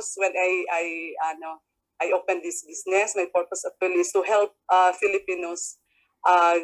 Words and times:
purpose 0.00 0.16
when 0.16 0.32
I 0.32 0.64
I 0.72 0.84
ano 1.36 1.60
I 2.00 2.12
opened 2.16 2.40
this 2.42 2.64
business, 2.64 3.12
my 3.14 3.28
purpose 3.28 3.64
actually 3.68 4.00
is 4.00 4.12
to 4.12 4.22
help 4.22 4.56
uh, 4.72 4.92
Filipinos 4.96 5.76
uh, 6.24 6.56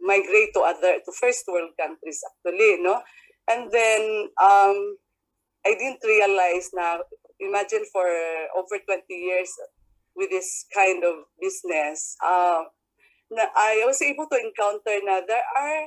migrate 0.00 0.54
to 0.54 0.62
other 0.62 1.02
to 1.02 1.10
first 1.18 1.42
world 1.48 1.74
countries 1.74 2.22
actually, 2.22 2.78
no? 2.78 3.02
And 3.50 3.70
then 3.72 4.30
um, 4.38 4.78
I 5.66 5.74
didn't 5.74 6.06
realize 6.06 6.70
now. 6.70 7.02
Imagine 7.38 7.84
for 7.92 8.06
over 8.56 8.78
20 8.80 9.04
years 9.12 9.50
with 10.14 10.30
this 10.30 10.64
kind 10.72 11.04
of 11.04 11.28
business, 11.36 12.16
uh, 12.24 12.64
na 13.28 13.50
I 13.52 13.82
was 13.84 14.00
able 14.00 14.24
to 14.30 14.38
encounter 14.40 14.96
na 15.04 15.20
there 15.26 15.44
are 15.44 15.80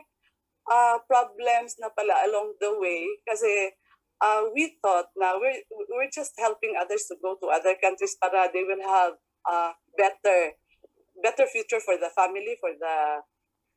uh, 0.70 0.98
problems 1.08 1.80
na 1.80 1.90
pala 1.90 2.28
along 2.30 2.60
the 2.62 2.70
way 2.78 3.08
kasi 3.26 3.74
uh, 4.22 4.44
we 4.54 4.78
thought 4.84 5.08
na 5.18 5.36
we're, 5.40 5.64
we're 5.90 6.12
just 6.12 6.34
helping 6.38 6.76
others 6.80 7.06
to 7.08 7.16
go 7.22 7.36
to 7.42 7.48
other 7.48 7.76
countries 7.82 8.16
para 8.22 8.50
they 8.52 8.64
will 8.64 8.84
have 8.84 9.14
a 9.48 9.72
better 9.98 10.56
better 11.22 11.48
future 11.48 11.80
for 11.80 11.98
the 11.98 12.10
family, 12.16 12.56
for 12.60 12.72
the 12.80 13.22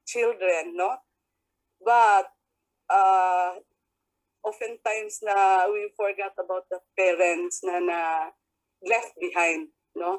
children, 0.06 0.76
no? 0.76 0.96
But 1.84 2.30
uh, 2.90 3.58
oftentimes 4.44 5.22
na 5.22 5.66
we 5.70 5.90
forgot 5.96 6.34
about 6.38 6.66
the 6.70 6.78
parents 6.98 7.60
na, 7.62 7.78
na 7.78 8.00
left 8.82 9.14
behind, 9.18 9.68
no? 9.94 10.18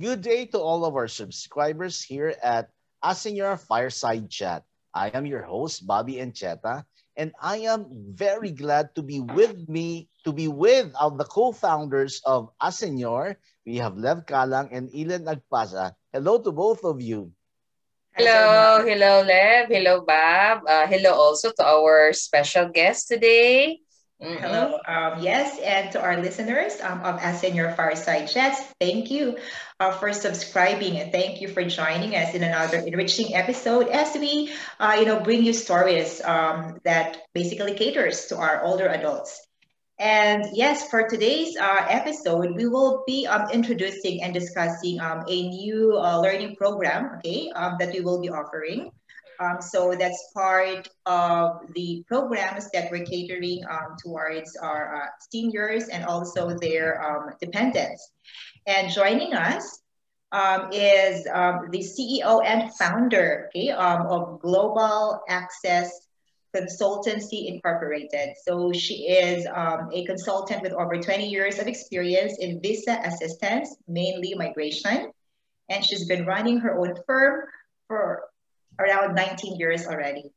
Good 0.00 0.24
day 0.24 0.48
to 0.56 0.58
all 0.58 0.88
of 0.88 0.96
our 0.96 1.12
subscribers 1.12 2.00
here 2.00 2.32
at 2.40 2.72
Asenyor 3.04 3.60
Fireside 3.60 4.32
Chat. 4.32 4.64
I 4.96 5.12
am 5.12 5.28
your 5.28 5.44
host, 5.44 5.84
Bobby 5.84 6.16
Encheta, 6.16 6.88
and 7.20 7.36
I 7.36 7.68
am 7.68 7.84
very 8.16 8.48
glad 8.48 8.96
to 8.96 9.04
be 9.04 9.20
with 9.20 9.68
me, 9.68 10.08
to 10.24 10.32
be 10.32 10.48
with 10.48 10.88
of 10.96 11.20
the 11.20 11.28
co-founders 11.28 12.24
of 12.24 12.48
Asenyor. 12.64 13.36
We 13.68 13.76
have 13.76 14.00
Lev 14.00 14.24
Kalang 14.24 14.72
and 14.72 14.88
Ilan 14.88 15.28
Agpasa. 15.28 15.92
Hello 16.16 16.40
to 16.40 16.48
both 16.48 16.80
of 16.80 17.04
you. 17.04 17.28
Hello, 18.16 18.80
hello 18.80 19.20
Lev, 19.20 19.68
hello 19.68 20.00
Bob. 20.00 20.64
Uh, 20.64 20.88
hello 20.88 21.12
also 21.12 21.52
to 21.52 21.60
our 21.60 22.16
special 22.16 22.72
guest 22.72 23.04
today. 23.04 23.84
Mm-hmm. 24.22 24.42
Hello. 24.44 24.78
Um, 24.86 25.22
yes, 25.22 25.58
and 25.64 25.92
to 25.92 26.00
our 26.00 26.20
listeners 26.20 26.78
um, 26.82 27.00
of 27.00 27.20
Asenyor 27.20 27.74
Fireside 27.74 28.28
Chats, 28.28 28.60
thank 28.78 29.10
you 29.10 29.38
uh, 29.80 29.92
for 29.92 30.12
subscribing 30.12 30.98
and 30.98 31.10
thank 31.10 31.40
you 31.40 31.48
for 31.48 31.64
joining 31.64 32.14
us 32.14 32.34
in 32.34 32.42
another 32.42 32.78
enriching 32.78 33.34
episode 33.34 33.88
as 33.88 34.14
we, 34.14 34.52
uh, 34.78 34.96
you 34.98 35.06
know, 35.06 35.20
bring 35.20 35.42
you 35.42 35.54
stories 35.54 36.20
um, 36.22 36.78
that 36.84 37.16
basically 37.32 37.74
caters 37.74 38.26
to 38.26 38.36
our 38.36 38.62
older 38.62 38.88
adults. 38.88 39.40
And 39.98 40.44
yes, 40.52 40.88
for 40.90 41.08
today's 41.08 41.56
uh, 41.56 41.86
episode, 41.88 42.56
we 42.56 42.68
will 42.68 43.04
be 43.06 43.26
um, 43.26 43.50
introducing 43.50 44.22
and 44.22 44.34
discussing 44.34 45.00
um, 45.00 45.24
a 45.28 45.48
new 45.48 45.96
uh, 45.96 46.20
learning 46.20 46.56
program, 46.56 47.16
okay, 47.16 47.50
um, 47.54 47.76
that 47.80 47.92
we 47.94 48.00
will 48.00 48.20
be 48.20 48.28
offering. 48.28 48.90
Um, 49.40 49.62
so 49.62 49.94
that's 49.98 50.30
part 50.34 50.86
of 51.06 51.62
the 51.74 52.04
programs 52.06 52.70
that 52.72 52.90
we're 52.90 53.06
catering 53.06 53.62
um, 53.70 53.96
towards 54.02 54.54
our 54.56 54.96
uh, 54.96 55.06
seniors 55.30 55.88
and 55.88 56.04
also 56.04 56.58
their 56.58 57.02
um, 57.02 57.30
dependents. 57.40 58.12
And 58.66 58.92
joining 58.92 59.32
us 59.32 59.80
um, 60.30 60.68
is 60.72 61.26
um, 61.32 61.70
the 61.70 61.78
CEO 61.78 62.44
and 62.44 62.70
founder 62.74 63.48
okay, 63.56 63.70
um, 63.70 64.06
of 64.08 64.40
Global 64.42 65.22
Access 65.26 65.90
Consultancy 66.54 67.46
Incorporated. 67.46 68.34
So 68.44 68.72
she 68.74 69.06
is 69.08 69.46
a 69.46 70.04
consultant 70.04 70.62
with 70.62 70.72
over 70.72 70.98
20 70.98 71.28
years 71.28 71.58
of 71.58 71.66
experience 71.66 72.36
in 72.38 72.60
visa 72.60 73.00
assistance, 73.04 73.74
mainly 73.88 74.34
migration. 74.34 75.10
And 75.70 75.82
she's 75.82 76.06
been 76.06 76.26
running 76.26 76.58
her 76.58 76.78
own 76.78 76.94
firm 77.06 77.44
for 77.88 78.24
around 78.80 79.14
19 79.14 79.60
years 79.60 79.86
already. 79.86 80.32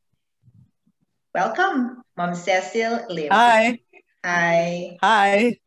Welcome, 1.34 2.04
Mom 2.16 2.34
Cecil 2.36 3.08
Lim. 3.08 3.32
Hi. 3.32 3.80
Hi. 4.24 4.98
Hi. 5.00 5.58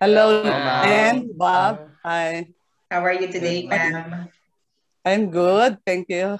Hello, 0.00 0.42
and 0.42 1.36
Bob. 1.36 1.90
Hi. 2.02 2.48
How 2.90 3.04
are 3.04 3.12
you 3.12 3.28
today, 3.28 3.66
ma'am? 3.66 4.28
I'm 5.04 5.30
good. 5.30 5.78
Thank 5.84 6.08
you. 6.08 6.38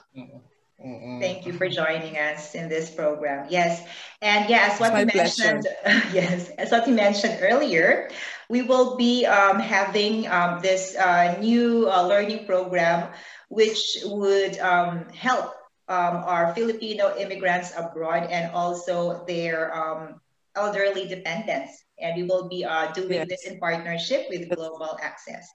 Thank 0.79 1.45
you 1.45 1.53
for 1.53 1.69
joining 1.69 2.17
us 2.17 2.55
in 2.55 2.69
this 2.69 2.89
program. 2.89 3.47
Yes, 3.51 3.83
and 4.23 4.49
yeah, 4.49 4.71
as 4.71 4.79
what 4.79 4.95
you 4.95 5.07
mentioned, 5.07 5.67
yes, 6.15 6.51
as 6.57 6.71
what 6.71 6.87
you 6.87 6.95
mentioned 6.95 7.39
earlier, 7.43 8.11
we 8.49 8.63
will 8.63 8.97
be 8.97 9.27
um, 9.27 9.59
having 9.59 10.29
um, 10.31 10.63
this 10.63 10.95
uh, 10.95 11.37
new 11.41 11.91
uh, 11.91 12.07
learning 12.07 12.47
program, 12.47 13.11
which 13.49 13.99
would 14.05 14.59
um, 14.61 15.09
help 15.11 15.58
um, 15.89 16.23
our 16.29 16.55
Filipino 16.55 17.17
immigrants 17.17 17.73
abroad 17.77 18.29
and 18.31 18.53
also 18.53 19.25
their 19.27 19.73
um, 19.73 20.21
elderly 20.55 21.09
dependents. 21.09 21.85
And 21.99 22.15
we 22.17 22.23
will 22.29 22.49
be 22.49 22.65
uh, 22.65 22.93
doing 22.93 23.25
yes. 23.25 23.29
this 23.29 23.45
in 23.45 23.59
partnership 23.59 24.27
with 24.31 24.49
Global 24.55 24.99
Access. 25.03 25.49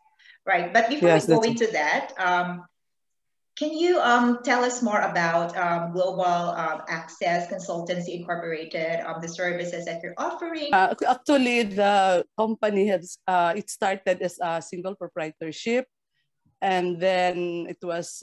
Right, 0.46 0.74
but 0.74 0.90
before 0.90 1.16
yes, 1.16 1.28
we 1.28 1.36
go 1.36 1.42
into 1.42 1.72
that, 1.72 2.12
um, 2.20 2.68
can 3.56 3.72
you 3.72 4.02
um, 4.02 4.44
tell 4.44 4.66
us 4.66 4.82
more 4.82 5.00
about 5.00 5.56
um, 5.56 5.94
Global 5.94 6.52
um, 6.58 6.82
Access 6.90 7.48
Consultancy 7.48 8.20
Incorporated, 8.20 9.00
um, 9.06 9.22
the 9.22 9.30
services 9.30 9.86
that 9.86 10.04
you're 10.04 10.18
offering? 10.18 10.74
Uh, 10.74 10.96
actually, 11.08 11.64
the 11.64 12.26
company 12.36 12.88
has 12.88 13.18
uh, 13.26 13.54
it 13.56 13.70
started 13.70 14.20
as 14.20 14.36
a 14.42 14.60
single 14.60 14.96
proprietorship, 14.96 15.86
and 16.60 17.00
then 17.00 17.68
it 17.70 17.78
was 17.80 18.20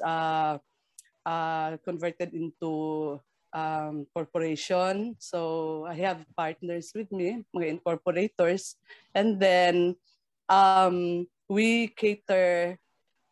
uh, 1.26 1.76
converted 1.84 2.32
into 2.34 3.20
um, 3.52 4.06
corporation. 4.14 5.16
So 5.18 5.84
I 5.88 5.94
have 5.94 6.24
partners 6.36 6.92
with 6.94 7.10
me, 7.12 7.44
mga 7.54 7.80
incorporators. 7.80 8.76
And 9.14 9.40
then 9.40 9.96
um, 10.48 11.26
we 11.48 11.88
cater 11.88 12.78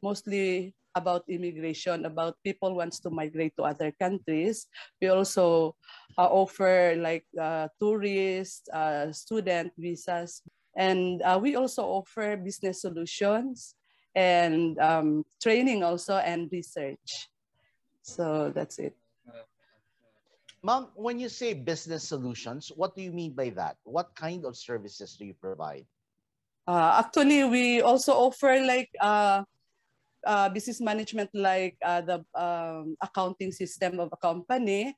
mostly 0.03 0.75
about 0.94 1.22
immigration, 1.28 2.04
about 2.04 2.34
people 2.43 2.75
wants 2.75 2.98
to 3.00 3.10
migrate 3.10 3.54
to 3.56 3.62
other 3.62 3.93
countries. 3.94 4.66
We 5.00 5.09
also 5.09 5.77
uh, 6.19 6.27
offer 6.27 6.97
like 6.98 7.25
uh, 7.38 7.69
tourist, 7.78 8.69
uh, 8.75 9.12
student 9.12 9.72
visas. 9.78 10.43
And 10.77 11.22
uh, 11.22 11.38
we 11.41 11.54
also 11.56 11.82
offer 11.82 12.37
business 12.37 12.82
solutions 12.82 13.75
and 14.15 14.78
um, 14.78 15.25
training 15.43 15.82
also 15.84 16.19
and 16.19 16.50
research. 16.50 17.31
So 18.08 18.48
that's 18.56 18.80
it. 18.80 18.96
Mom, 20.64 20.88
when 20.96 21.20
you 21.20 21.28
say 21.28 21.52
business 21.52 22.08
solutions, 22.08 22.72
what 22.74 22.96
do 22.96 23.02
you 23.04 23.12
mean 23.12 23.36
by 23.36 23.52
that? 23.54 23.76
What 23.84 24.16
kind 24.16 24.48
of 24.48 24.56
services 24.56 25.14
do 25.14 25.28
you 25.28 25.36
provide? 25.36 25.86
Uh, 26.66 27.04
actually, 27.04 27.44
we 27.44 27.80
also 27.80 28.12
offer 28.12 28.58
like 28.64 28.91
uh, 28.98 29.44
uh, 30.26 30.48
business 30.48 30.80
management, 30.80 31.30
like 31.32 31.76
uh, 31.84 32.00
the 32.00 32.24
um, 32.34 32.97
accounting 33.00 33.52
system 33.52 34.00
of 34.00 34.08
a 34.10 34.18
company. 34.18 34.97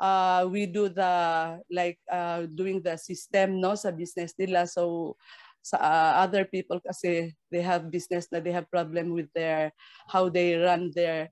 Uh, 0.00 0.48
we 0.50 0.66
do 0.66 0.88
the 0.88 1.60
like 1.70 2.00
uh, 2.10 2.44
doing 2.52 2.82
the 2.82 2.96
system 2.96 3.60
no 3.60 3.76
sa 3.76 3.92
business 3.94 4.34
nila. 4.36 4.66
So 4.66 5.14
sa 5.62 5.78
uh, 5.78 6.12
other 6.26 6.44
people 6.44 6.82
kasi 6.82 7.32
they 7.48 7.62
have 7.62 7.94
business 7.94 8.26
that 8.34 8.42
they 8.42 8.52
have 8.52 8.68
problem 8.68 9.14
with 9.14 9.30
their 9.32 9.70
how 10.10 10.28
they 10.28 10.58
run 10.58 10.90
their 10.92 11.30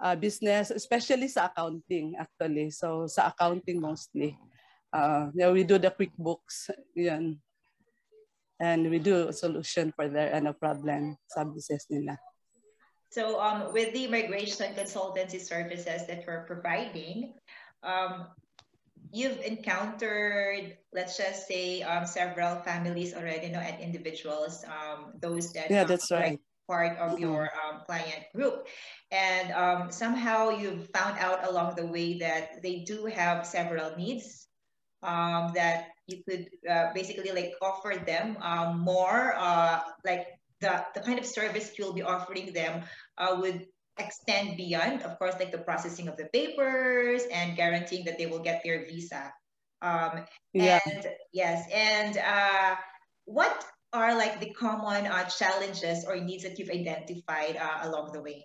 uh, 0.00 0.16
business, 0.16 0.70
especially 0.70 1.28
sa 1.28 1.50
accounting 1.50 2.14
actually. 2.18 2.70
So 2.70 3.06
sa 3.06 3.30
accounting 3.30 3.80
mostly. 3.80 4.38
Uh, 4.94 5.30
yeah, 5.34 5.50
we 5.50 5.64
do 5.64 5.78
the 5.78 5.90
QuickBooks, 5.90 6.70
yan. 6.94 7.42
And 8.62 8.86
we 8.86 9.02
do 9.02 9.28
a 9.28 9.34
solution 9.34 9.90
for 9.90 10.06
their 10.06 10.30
ano, 10.30 10.54
problem 10.54 11.18
sa 11.26 11.42
business 11.42 11.90
nila. 11.90 12.14
So 13.10 13.38
um, 13.42 13.70
with 13.74 13.94
the 13.94 14.06
migration 14.06 14.74
consultancy 14.74 15.42
services 15.42 16.06
that 16.06 16.22
we're 16.26 16.46
providing, 16.46 17.34
um, 17.82 18.26
you've 19.10 19.38
encountered, 19.42 20.78
let's 20.92 21.18
just 21.18 21.46
say, 21.46 21.82
um, 21.82 22.06
several 22.06 22.58
families 22.62 23.14
already, 23.14 23.46
you 23.46 23.52
know, 23.52 23.62
and 23.62 23.78
individuals, 23.78 24.64
um, 24.66 25.14
those 25.18 25.52
that 25.54 25.70
yeah, 25.70 25.84
that's 25.84 26.10
right. 26.10 26.40
Part 26.66 26.96
of 26.98 27.18
your 27.18 27.50
um, 27.52 27.82
client 27.86 28.24
group. 28.34 28.66
And 29.10 29.52
um, 29.52 29.90
somehow 29.90 30.50
you've 30.50 30.88
found 30.90 31.18
out 31.18 31.48
along 31.48 31.76
the 31.76 31.86
way 31.86 32.18
that 32.18 32.62
they 32.62 32.80
do 32.80 33.06
have 33.06 33.46
several 33.46 33.94
needs 33.96 34.46
um, 35.02 35.52
that 35.54 35.88
you 36.06 36.22
could 36.28 36.48
uh, 36.68 36.92
basically 36.94 37.30
like 37.32 37.52
offer 37.62 37.94
them 38.04 38.36
um, 38.40 38.80
more 38.80 39.34
uh, 39.36 39.80
like 40.04 40.26
the, 40.60 40.84
the 40.94 41.00
kind 41.00 41.18
of 41.18 41.26
service 41.26 41.72
you'll 41.78 41.92
be 41.92 42.02
offering 42.02 42.52
them 42.52 42.82
uh, 43.18 43.36
would 43.40 43.66
extend 43.98 44.56
beyond, 44.56 45.02
of 45.02 45.18
course, 45.18 45.34
like 45.38 45.52
the 45.52 45.58
processing 45.58 46.08
of 46.08 46.16
the 46.16 46.26
papers 46.32 47.22
and 47.32 47.56
guaranteeing 47.56 48.04
that 48.04 48.18
they 48.18 48.26
will 48.26 48.40
get 48.40 48.62
their 48.64 48.84
visa. 48.86 49.32
Um, 49.82 50.24
Yeah. 50.52 50.80
and 50.86 51.06
yes, 51.32 51.68
and 51.72 52.16
uh, 52.16 52.76
what 53.26 53.64
are 53.94 54.18
like 54.18 54.42
the 54.42 54.50
common 54.50 55.06
uh, 55.06 55.24
challenges 55.30 56.04
or 56.04 56.18
needs 56.18 56.42
that 56.42 56.58
you've 56.58 56.74
identified 56.74 57.56
uh, 57.56 57.86
along 57.86 58.10
the 58.12 58.20
way? 58.20 58.44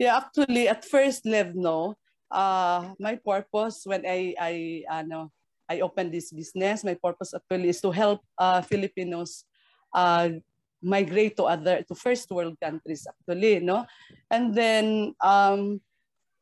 Yeah, 0.00 0.16
actually, 0.16 0.68
at 0.68 0.84
first, 0.84 1.28
Lev, 1.28 1.54
no. 1.54 1.94
Uh, 2.32 2.96
my 2.98 3.14
purpose 3.20 3.86
when 3.86 4.02
I 4.02 4.34
I 4.34 4.54
ano 4.90 5.30
I 5.68 5.84
opened 5.84 6.10
this 6.10 6.32
business, 6.32 6.82
my 6.82 6.98
purpose 6.98 7.36
actually 7.36 7.70
is 7.70 7.80
to 7.84 7.92
help 7.92 8.24
uh, 8.34 8.60
Filipinos 8.66 9.46
uh, 9.94 10.42
migrate 10.82 11.36
to 11.36 11.46
other 11.46 11.86
to 11.86 11.94
first 11.94 12.26
world 12.32 12.58
countries 12.58 13.06
actually, 13.06 13.60
no. 13.60 13.86
And 14.30 14.50
then 14.50 15.14
um, 15.22 15.80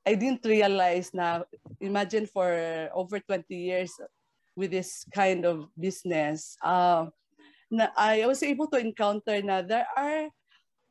I 0.06 0.14
didn't 0.14 0.44
realize 0.44 1.12
now, 1.12 1.44
imagine 1.80 2.26
for 2.26 2.48
over 2.92 3.20
20 3.20 3.44
years 3.54 3.92
with 4.56 4.70
this 4.70 5.04
kind 5.12 5.44
of 5.44 5.68
business, 5.78 6.56
uh, 6.62 7.06
na 7.74 7.90
I 7.98 8.22
was 8.30 8.42
able 8.46 8.70
to 8.70 8.78
encounter 8.78 9.42
na 9.42 9.66
there 9.66 9.90
are 9.98 10.30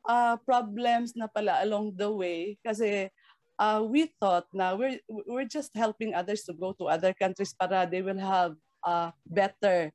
uh, 0.04 0.36
problems 0.44 1.16
na 1.16 1.26
pala 1.26 1.64
along 1.64 1.96
the 1.96 2.12
way 2.12 2.60
kasi 2.60 3.08
uh, 3.56 3.80
we 3.80 4.12
thought 4.20 4.44
na 4.52 4.76
we're, 4.76 5.00
we're 5.08 5.48
just 5.48 5.72
helping 5.72 6.12
others 6.12 6.44
to 6.44 6.52
go 6.52 6.76
to 6.76 6.92
other 6.92 7.16
countries 7.16 7.56
para 7.56 7.88
they 7.88 8.04
will 8.04 8.20
have 8.20 8.52
a 8.84 9.16
better 9.24 9.88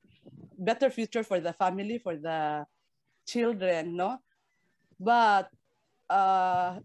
better 0.59 0.89
future 0.91 1.23
for 1.23 1.39
the 1.39 1.53
family, 1.53 1.97
for 1.97 2.19
the 2.19 2.65
children, 3.23 3.95
no? 3.95 4.19
But 4.99 5.47
uh, 6.11 6.83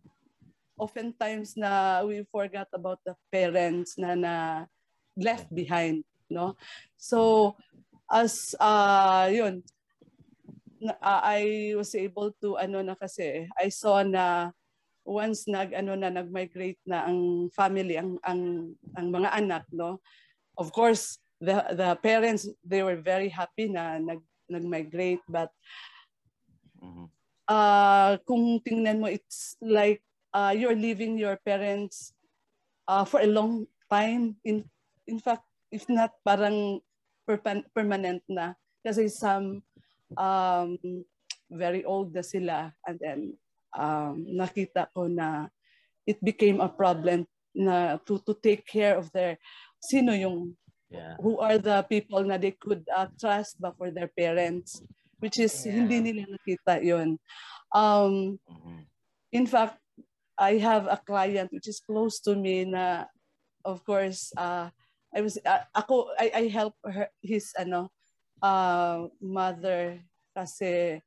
oftentimes 0.78 1.58
na 1.58 2.04
we 2.06 2.22
forgot 2.30 2.70
about 2.70 3.02
the 3.02 3.18
parents 3.32 3.98
na 3.98 4.14
na 4.14 4.34
left 5.18 5.50
behind, 5.50 6.06
no? 6.30 6.54
So 6.94 7.56
as 8.06 8.54
uh, 8.62 9.26
yun, 9.32 9.66
uh, 10.84 11.22
I 11.25 11.72
was 11.76 11.94
able 11.94 12.32
to 12.44 12.56
ano 12.60 12.84
na 12.84 12.94
kasi 12.94 13.48
I 13.56 13.69
saw 13.72 14.04
na 14.04 14.52
once 15.04 15.44
nag 15.48 15.76
ano 15.76 15.96
na 15.96 16.08
nag-migrate 16.08 16.81
na 16.88 17.04
ang 17.08 17.52
family 17.52 18.00
ang 18.00 18.16
ang 18.25 18.72
ang 18.96 19.06
mga 19.12 19.31
anak 19.36 19.64
no? 19.72 20.00
Of 20.56 20.72
course 20.72 21.20
the 21.40 21.60
the 21.76 21.96
parents 22.00 22.48
they 22.64 22.81
were 22.81 23.00
very 23.00 23.28
happy 23.28 23.69
na 23.69 24.00
nag 24.00 24.20
nag-migrate 24.48 25.25
but 25.28 25.48
uh 27.48 28.16
kung 28.28 28.60
tingnan 28.60 29.00
mo 29.00 29.08
it's 29.08 29.56
like 29.60 30.04
uh, 30.34 30.50
you're 30.50 30.76
leaving 30.76 31.16
your 31.16 31.38
parents 31.46 32.12
uh, 32.90 33.06
for 33.06 33.22
a 33.22 33.30
long 33.30 33.64
time. 33.88 34.37
In 34.42 34.66
in 35.06 35.22
fact 35.22 35.46
if 35.70 35.87
not 35.88 36.12
parang 36.26 36.82
perpan- 37.25 37.66
permanent 37.72 38.20
na. 38.26 38.58
Kasi 38.84 39.08
some 39.08 39.64
um, 40.16 40.78
very 41.50 41.84
old 41.84 42.14
na 42.14 42.22
sila 42.22 42.72
and 42.87 42.96
then 43.00 43.20
um, 43.76 44.25
nakita 44.28 44.88
ko 44.94 45.06
na 45.06 45.49
it 46.06 46.19
became 46.25 46.61
a 46.61 46.69
problem 46.69 47.25
na 47.55 47.96
to 48.02 48.19
to 48.26 48.34
take 48.43 48.66
care 48.66 48.99
of 48.99 49.11
their 49.12 49.38
sino 49.82 50.12
yung 50.14 50.55
Yeah. 50.94 51.19
who 51.19 51.43
are 51.43 51.58
the 51.58 51.82
people 51.90 52.22
na 52.22 52.38
they 52.38 52.55
could 52.55 52.87
uh, 52.94 53.11
trust 53.19 53.58
ba 53.58 53.75
for 53.75 53.90
their 53.90 54.06
parents 54.14 54.78
which 55.19 55.43
is 55.43 55.50
Yeah. 55.66 55.82
hindi 55.82 55.99
nila 56.06 56.31
nakita 56.31 56.78
yon 56.87 57.19
um 57.75 58.38
Mhm. 58.46 58.87
in 59.34 59.46
fact 59.50 59.82
I 60.38 60.58
have 60.62 60.87
a 60.87 60.99
client 60.99 61.50
which 61.50 61.66
is 61.66 61.82
close 61.82 62.22
to 62.31 62.38
me 62.38 62.62
na 62.66 63.11
of 63.66 63.82
course 63.82 64.31
uh 64.38 64.70
I 65.14 65.19
was 65.22 65.38
uh, 65.43 65.66
ako 65.75 66.14
I 66.19 66.31
I 66.31 66.44
help 66.50 66.75
her 66.87 67.11
his 67.22 67.50
ano 67.58 67.90
uh 68.42 69.06
mother 69.22 70.02
kasi 70.34 70.98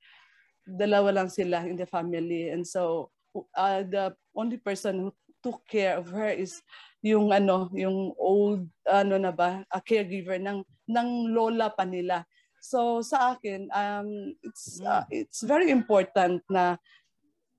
dalawa 0.68 1.24
lang 1.24 1.30
sila 1.32 1.64
in 1.64 1.80
the 1.80 1.88
family. 1.88 2.52
And 2.52 2.68
so 2.68 3.12
uh, 3.56 3.88
the 3.88 4.16
only 4.36 4.60
person 4.60 5.08
who 5.08 5.10
took 5.40 5.64
care 5.68 5.96
of 5.96 6.12
her 6.12 6.28
is 6.28 6.60
yung 7.00 7.32
ano 7.32 7.72
yung 7.72 8.12
old 8.20 8.68
ano 8.84 9.16
na 9.16 9.32
ba 9.32 9.64
a 9.72 9.80
caregiver 9.80 10.36
ng 10.42 10.66
ng 10.90 11.10
lola 11.32 11.72
pa 11.72 11.88
nila. 11.88 12.28
So 12.60 13.00
sa 13.06 13.38
akin 13.38 13.70
um 13.72 14.34
it's 14.44 14.82
uh, 14.84 15.06
it's 15.14 15.46
very 15.46 15.72
important 15.72 16.44
na 16.52 16.76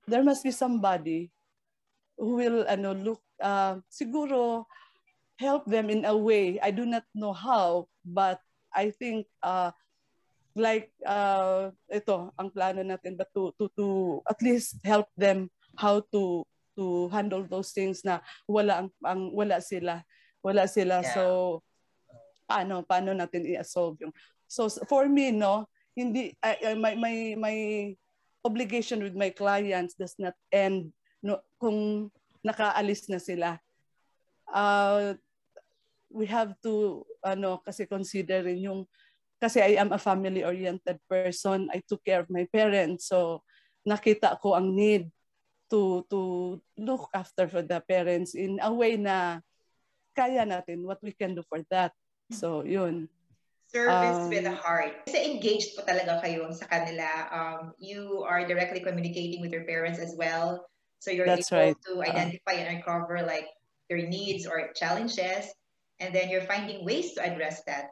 there 0.04 0.26
must 0.26 0.44
be 0.44 0.52
somebody 0.52 1.30
who 2.18 2.36
will 2.36 2.66
ano 2.66 2.92
look 2.92 3.22
uh, 3.40 3.78
siguro 3.88 4.66
help 5.38 5.64
them 5.70 5.88
in 5.88 6.02
a 6.02 6.12
way. 6.12 6.58
I 6.58 6.74
do 6.74 6.82
not 6.82 7.06
know 7.14 7.32
how 7.32 7.86
but 8.02 8.42
I 8.74 8.90
think 8.94 9.26
uh, 9.42 9.70
like 10.58 10.90
uh, 11.06 11.70
ito 11.88 12.34
ang 12.34 12.50
plano 12.50 12.82
natin 12.82 13.14
but 13.14 13.30
to 13.32 13.54
to 13.56 13.70
to 13.78 13.86
at 14.26 14.38
least 14.42 14.82
help 14.82 15.06
them 15.14 15.48
how 15.78 16.02
to 16.10 16.42
to 16.74 17.10
handle 17.10 17.42
those 17.46 17.74
things 17.74 18.06
na 18.06 18.22
wala 18.46 18.86
ang, 18.86 18.88
ang 19.02 19.22
wala 19.34 19.58
sila. 19.62 20.02
Wala 20.42 20.70
sila. 20.70 21.02
Yeah. 21.02 21.14
so 21.14 21.22
paano 22.48 22.80
paano 22.86 23.12
natin 23.12 23.44
i-solve 23.44 24.00
yung 24.00 24.14
so 24.48 24.72
for 24.88 25.04
me 25.04 25.28
no 25.28 25.68
hindi 25.92 26.32
I, 26.40 26.72
I- 26.72 26.80
my 26.80 26.96
my 26.96 27.16
my 27.36 27.56
obligation 28.46 29.04
with 29.04 29.12
my 29.12 29.28
clients 29.28 29.92
does 29.98 30.16
not 30.16 30.32
end 30.48 30.94
no 31.20 31.42
kung 31.58 32.08
nakaalis 32.46 33.10
na 33.10 33.18
sila. 33.18 33.58
Uh, 34.48 35.18
we 36.08 36.24
have 36.24 36.56
to 36.64 37.04
ano 37.28 37.60
kasi 37.60 37.84
consider 37.84 38.46
rin 38.46 38.64
yung 38.64 38.80
kasi 39.38 39.62
I 39.62 39.78
am 39.78 39.94
a 39.94 40.00
family 40.00 40.42
oriented 40.42 40.98
person 41.06 41.70
I 41.70 41.84
took 41.84 42.02
care 42.02 42.24
of 42.24 42.32
my 42.32 42.48
parents 42.50 43.12
so 43.12 43.44
nakita 43.86 44.40
ko 44.40 44.56
ang 44.58 44.74
need 44.74 45.08
to 45.68 46.02
to 46.08 46.20
look 46.80 47.12
after 47.12 47.46
for 47.46 47.60
the 47.60 47.78
parents 47.84 48.32
in 48.32 48.56
a 48.64 48.72
way 48.72 48.96
na 48.96 49.44
kaya 50.16 50.42
natin 50.42 50.82
what 50.82 50.98
we 51.04 51.12
can 51.12 51.36
do 51.36 51.44
for 51.46 51.60
that 51.70 51.92
so 52.32 52.64
yun 52.64 53.06
Service 53.68 54.16
Um, 54.16 54.32
with 54.32 54.48
a 54.48 54.56
heart. 54.56 55.04
Kasi 55.04 55.36
engaged 55.36 55.76
po 55.76 55.84
talaga 55.84 56.24
kayo 56.24 56.48
sa 56.56 56.64
kanila. 56.72 57.04
Um, 57.28 57.76
you 57.76 58.24
are 58.24 58.48
directly 58.48 58.80
communicating 58.80 59.44
with 59.44 59.52
your 59.52 59.68
parents 59.68 60.00
as 60.00 60.16
well. 60.16 60.64
So 61.04 61.12
you're 61.12 61.28
able 61.28 61.44
right. 61.52 61.76
to 61.76 62.00
identify 62.00 62.56
and 62.56 62.80
uncover 62.80 63.20
like 63.28 63.44
their 63.92 64.00
needs 64.00 64.48
or 64.48 64.72
challenges. 64.72 65.52
And 66.00 66.14
then 66.14 66.30
you're 66.30 66.46
finding 66.46 66.84
ways 66.86 67.12
to 67.14 67.22
address 67.22 67.62
that. 67.66 67.90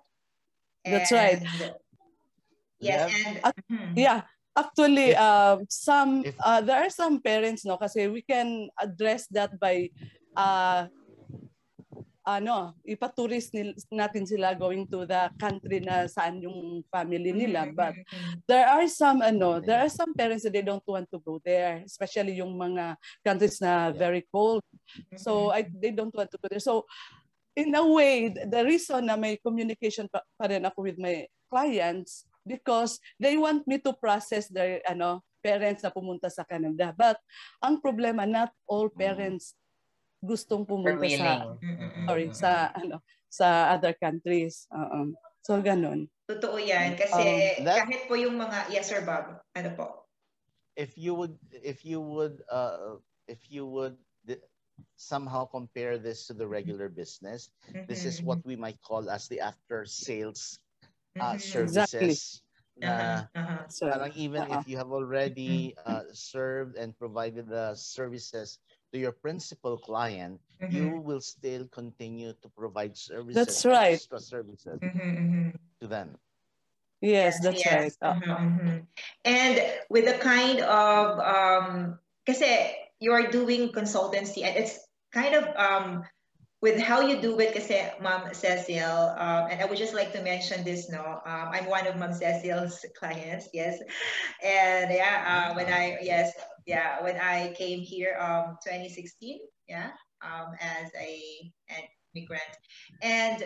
That's 0.84 1.10
right. 1.12 1.42
And- 1.42 1.74
Yes, 2.78 3.08
Yeah. 3.08 3.20
and 3.24 3.36
At- 3.40 3.56
Mhm. 3.72 3.92
Yeah, 3.96 4.20
actually, 4.52 5.16
um, 5.16 5.64
some 5.72 6.20
uh, 6.44 6.60
there 6.60 6.76
are 6.84 6.92
some 6.92 7.24
parents, 7.24 7.64
no, 7.64 7.80
kasi 7.80 8.04
we 8.06 8.20
can 8.20 8.68
address 8.76 9.24
that 9.32 9.56
by, 9.56 9.88
uh, 10.36 10.84
ano, 12.26 12.74
ipaturis 12.84 13.48
nil- 13.56 13.78
natin 13.88 14.26
sila 14.28 14.52
going 14.52 14.84
to 14.90 15.06
the 15.08 15.30
country 15.40 15.80
na 15.80 16.04
saan 16.10 16.42
yung 16.42 16.84
family 16.92 17.32
nila. 17.32 17.64
Mhm, 17.70 17.72
But 17.78 17.94
mhm, 17.96 18.44
there 18.44 18.66
are 18.68 18.84
some, 18.90 19.22
ano, 19.24 19.56
there 19.62 19.80
are 19.80 19.88
some 19.90 20.12
parents 20.12 20.44
that 20.44 20.52
they 20.52 20.62
don't 20.66 20.84
want 20.84 21.08
to 21.08 21.18
go 21.22 21.40
there, 21.40 21.80
especially 21.86 22.36
yung 22.36 22.52
mga 22.60 22.98
countries 23.24 23.56
na 23.62 23.88
very 23.94 24.26
cold. 24.28 24.60
mhm. 24.92 25.16
So 25.16 25.48
I, 25.48 25.64
they 25.70 25.96
don't 25.96 26.12
want 26.12 26.28
to 26.28 26.38
go 26.42 26.50
there. 26.50 26.60
So 26.60 26.84
in 27.56 27.72
a 27.74 27.82
way, 27.82 28.28
th- 28.30 28.46
the 28.46 28.62
reason 28.62 29.08
na 29.08 29.16
may 29.16 29.40
communication 29.40 30.06
pa, 30.06 30.20
pa 30.36 30.46
rin 30.46 30.62
ako 30.62 30.84
with 30.84 31.00
my 31.00 31.24
clients 31.48 32.28
because 32.44 33.00
they 33.18 33.34
want 33.40 33.64
me 33.64 33.80
to 33.80 33.96
process 33.96 34.46
their 34.52 34.84
ano 34.84 35.24
parents 35.40 35.80
na 35.82 35.90
pumunta 35.90 36.28
sa 36.28 36.44
Canada. 36.44 36.92
But 36.92 37.16
ang 37.64 37.80
problema, 37.80 38.28
not 38.28 38.52
all 38.68 38.92
parents 38.92 39.56
gustong 40.20 40.66
pumunta 40.68 41.00
sa 41.08 41.56
sorry 42.06 42.26
sa 42.34 42.50
ano 42.76 43.00
sa 43.26 43.72
other 43.72 43.96
countries. 43.96 44.68
Oo. 44.70 45.16
So 45.42 45.58
ganun. 45.62 46.10
Totoo 46.26 46.58
yan. 46.58 46.98
Kasi 46.98 47.62
Um, 47.62 47.64
that- 47.64 47.86
kahit 47.86 48.10
po 48.10 48.18
yung 48.18 48.34
mga, 48.34 48.74
yes 48.74 48.90
sir 48.90 49.00
Bob, 49.06 49.38
ano 49.54 49.70
po? 49.78 49.86
If 50.74 50.98
you 50.98 51.14
would, 51.14 51.38
if 51.54 51.86
you 51.86 52.02
would, 52.02 52.42
uh, 52.50 52.98
if 53.24 53.46
you 53.48 53.64
would 53.64 53.96
somehow 54.96 55.44
compare 55.46 55.98
this 55.98 56.26
to 56.26 56.34
the 56.34 56.46
regular 56.46 56.88
business, 56.88 57.50
this 57.86 58.04
is 58.04 58.20
Mhm, 58.20 58.26
what 58.26 58.44
we 58.44 58.56
might 58.56 58.80
call 58.82 59.10
as 59.10 59.28
the 59.28 59.40
after 59.40 59.84
sales 59.84 60.58
uh, 61.20 61.36
mhm. 61.36 61.38
services. 61.38 62.42
Na 62.76 63.26
Uh-huh, 63.34 63.40
uh-huh. 63.40 63.64
So, 63.68 63.86
parang 63.88 64.12
even 64.14 64.42
uh-uh. 64.42 64.62
if 64.62 64.68
you 64.68 64.76
have 64.76 64.92
already 64.92 65.74
uh, 65.84 66.04
served 66.12 66.76
and 66.76 66.96
provided 66.98 67.48
the 67.48 67.74
services 67.74 68.58
to 68.92 68.98
your 68.98 69.12
principal 69.12 69.78
client, 69.78 70.40
you 70.68 70.88
will 70.88 71.20
still 71.20 71.66
continue 71.68 72.32
to 72.42 72.48
provide 72.52 72.96
services, 72.96 73.46
That's 73.46 73.64
right. 73.66 74.00
extra 74.00 74.20
services 74.20 74.80
Mhm, 74.82 75.12
mhm. 75.16 75.58
to 75.80 75.86
them. 75.88 76.18
yes, 77.00 77.40
that's 77.40 77.66
right. 77.66 77.92
Uh, 78.02 78.14
Mhm, 78.14 78.36
mhm. 78.60 78.86
And 79.24 79.54
with 79.90 80.04
the 80.06 80.18
kind 80.18 80.60
of, 80.60 81.18
um, 81.20 81.98
kasi 82.26 82.46
you 83.00 83.12
are 83.12 83.28
doing 83.30 83.70
consultancy 83.70 84.44
and 84.44 84.56
it's 84.56 84.78
kind 85.12 85.34
of 85.34 85.44
um, 85.56 86.04
with 86.62 86.80
how 86.80 87.00
you 87.00 87.20
do 87.20 87.38
it 87.38 87.52
kasi 87.52 87.84
Ma'am 88.00 88.32
Cecil, 88.32 89.14
um, 89.20 89.52
and 89.52 89.60
I 89.60 89.64
would 89.68 89.76
just 89.76 89.94
like 89.94 90.12
to 90.16 90.22
mention 90.22 90.64
this, 90.64 90.88
no, 90.88 91.20
um, 91.24 91.46
I'm 91.52 91.68
one 91.68 91.86
of 91.86 91.96
Ma'am 91.96 92.12
Cecil's 92.12 92.80
clients, 92.98 93.48
yes, 93.52 93.78
and 94.42 94.90
yeah, 94.90 95.20
uh, 95.28 95.54
when 95.54 95.68
I, 95.68 95.98
yes, 96.00 96.32
yeah, 96.64 97.02
when 97.04 97.20
I 97.20 97.52
came 97.52 97.80
here, 97.80 98.16
um, 98.18 98.56
2016, 98.64 99.38
yeah, 99.68 99.92
um, 100.24 100.56
as 100.58 100.88
a 100.96 101.20
an 101.68 101.84
immigrant, 102.14 102.52
and 103.02 103.44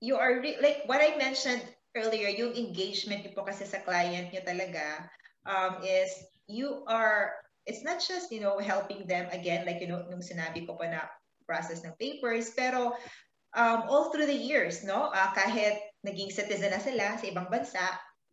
you 0.00 0.16
are, 0.16 0.42
like 0.62 0.86
what 0.86 1.02
I 1.02 1.18
mentioned 1.18 1.66
earlier, 1.96 2.28
yung 2.28 2.54
engagement 2.54 3.26
niyo 3.26 3.34
po 3.34 3.42
kasi 3.42 3.66
sa 3.66 3.82
client 3.82 4.30
niyo 4.30 4.44
talaga, 4.46 5.10
um, 5.50 5.82
is 5.82 6.08
you 6.46 6.86
are, 6.86 7.34
it's 7.66 7.82
not 7.82 7.98
just, 7.98 8.30
you 8.30 8.40
know, 8.40 8.58
helping 8.62 9.06
them 9.10 9.26
again, 9.34 9.66
like, 9.66 9.82
you 9.82 9.90
know, 9.90 10.06
nung 10.06 10.22
sinabi 10.22 10.66
ko 10.66 10.78
pa 10.78 10.86
na 10.86 11.00
process 11.46 11.82
ng 11.82 11.94
papers, 11.98 12.54
pero 12.54 12.94
um, 13.54 13.80
all 13.90 14.10
through 14.10 14.26
the 14.26 14.34
years, 14.34 14.86
no? 14.86 15.10
Uh, 15.10 15.30
kahit 15.34 15.78
naging 16.06 16.30
citizen 16.30 16.70
na 16.70 16.82
sila 16.82 17.18
sa 17.18 17.26
ibang 17.26 17.50
bansa, 17.50 17.82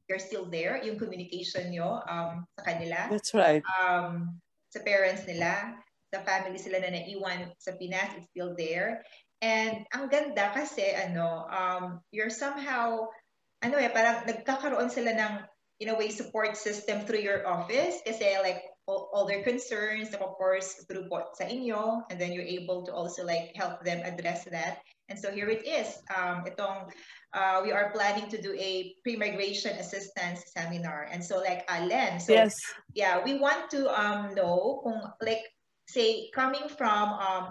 you're 0.06 0.22
still 0.22 0.46
there, 0.50 0.78
yung 0.84 1.00
communication 1.00 1.74
nyo 1.74 2.04
um, 2.06 2.46
sa 2.60 2.64
kanila. 2.66 3.10
That's 3.10 3.34
right. 3.34 3.64
Um, 3.82 4.38
sa 4.70 4.82
parents 4.86 5.26
nila, 5.26 5.80
sa 6.14 6.22
family 6.22 6.62
sila 6.62 6.82
na 6.82 6.94
naiwan 6.94 7.54
sa 7.58 7.74
Pinas, 7.78 8.14
it's 8.18 8.30
still 8.30 8.54
there. 8.54 9.02
And 9.42 9.86
ang 9.94 10.14
ganda 10.14 10.54
kasi, 10.54 10.94
ano, 10.94 11.50
um, 11.50 11.84
you're 12.14 12.34
somehow, 12.34 13.10
ano 13.66 13.76
eh, 13.80 13.90
parang 13.90 14.28
nagkakaroon 14.30 14.94
sila 14.94 15.16
ng, 15.16 15.34
in 15.82 15.90
a 15.90 15.96
way, 15.98 16.14
support 16.14 16.54
system 16.56 17.04
through 17.04 17.24
your 17.24 17.48
office. 17.48 18.02
Kasi 18.06 18.38
like, 18.44 18.62
all, 18.88 19.10
all 19.14 19.26
their 19.26 19.44
concerns, 19.44 20.14
of 20.14 20.36
course, 20.36 20.86
through 20.88 21.08
po 21.08 21.32
sa 21.34 21.46
inyo, 21.46 22.04
and 22.10 22.20
then 22.20 22.34
you're 22.34 22.48
able 22.48 22.84
to 22.84 22.92
also 22.92 23.24
like 23.24 23.56
help 23.56 23.84
them 23.84 24.04
address 24.04 24.44
that. 24.52 24.84
And 25.10 25.20
so 25.20 25.32
here 25.32 25.50
it 25.50 25.68
is. 25.68 26.00
Um, 26.16 26.44
itong, 26.44 26.92
uh, 27.34 27.62
we 27.64 27.72
are 27.72 27.92
planning 27.92 28.30
to 28.30 28.42
do 28.42 28.56
a 28.60 28.96
pre-migration 29.04 29.78
assistance 29.80 30.44
seminar. 30.56 31.08
And 31.12 31.24
so 31.24 31.40
like 31.40 31.68
Alen, 31.68 32.20
so 32.20 32.34
yes. 32.34 32.56
yeah, 32.94 33.24
we 33.24 33.40
want 33.40 33.72
to 33.72 33.88
um, 33.92 34.36
know 34.36 34.82
kung 34.84 35.12
like 35.22 35.44
say 35.88 36.32
coming 36.36 36.68
from 36.68 37.20
um, 37.20 37.46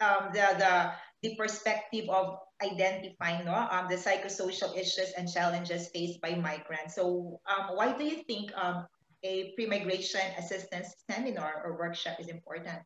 um, 0.00 0.32
the, 0.32 0.44
the, 0.60 0.92
the 1.22 1.36
perspective 1.36 2.08
of 2.08 2.36
identifying 2.64 3.44
no, 3.44 3.52
um, 3.52 3.88
the 3.88 3.96
psychosocial 3.96 4.76
issues 4.76 5.12
and 5.16 5.28
challenges 5.28 5.88
faced 5.88 6.20
by 6.20 6.34
migrants. 6.34 6.96
So 6.96 7.38
um, 7.44 7.76
why 7.76 7.96
do 7.96 8.04
you 8.04 8.24
think 8.24 8.50
um, 8.56 8.86
a 9.22 9.52
pre-migration 9.54 10.20
assistance 10.38 10.94
seminar 11.10 11.62
or 11.64 11.78
workshop 11.78 12.20
is 12.20 12.28
important? 12.28 12.80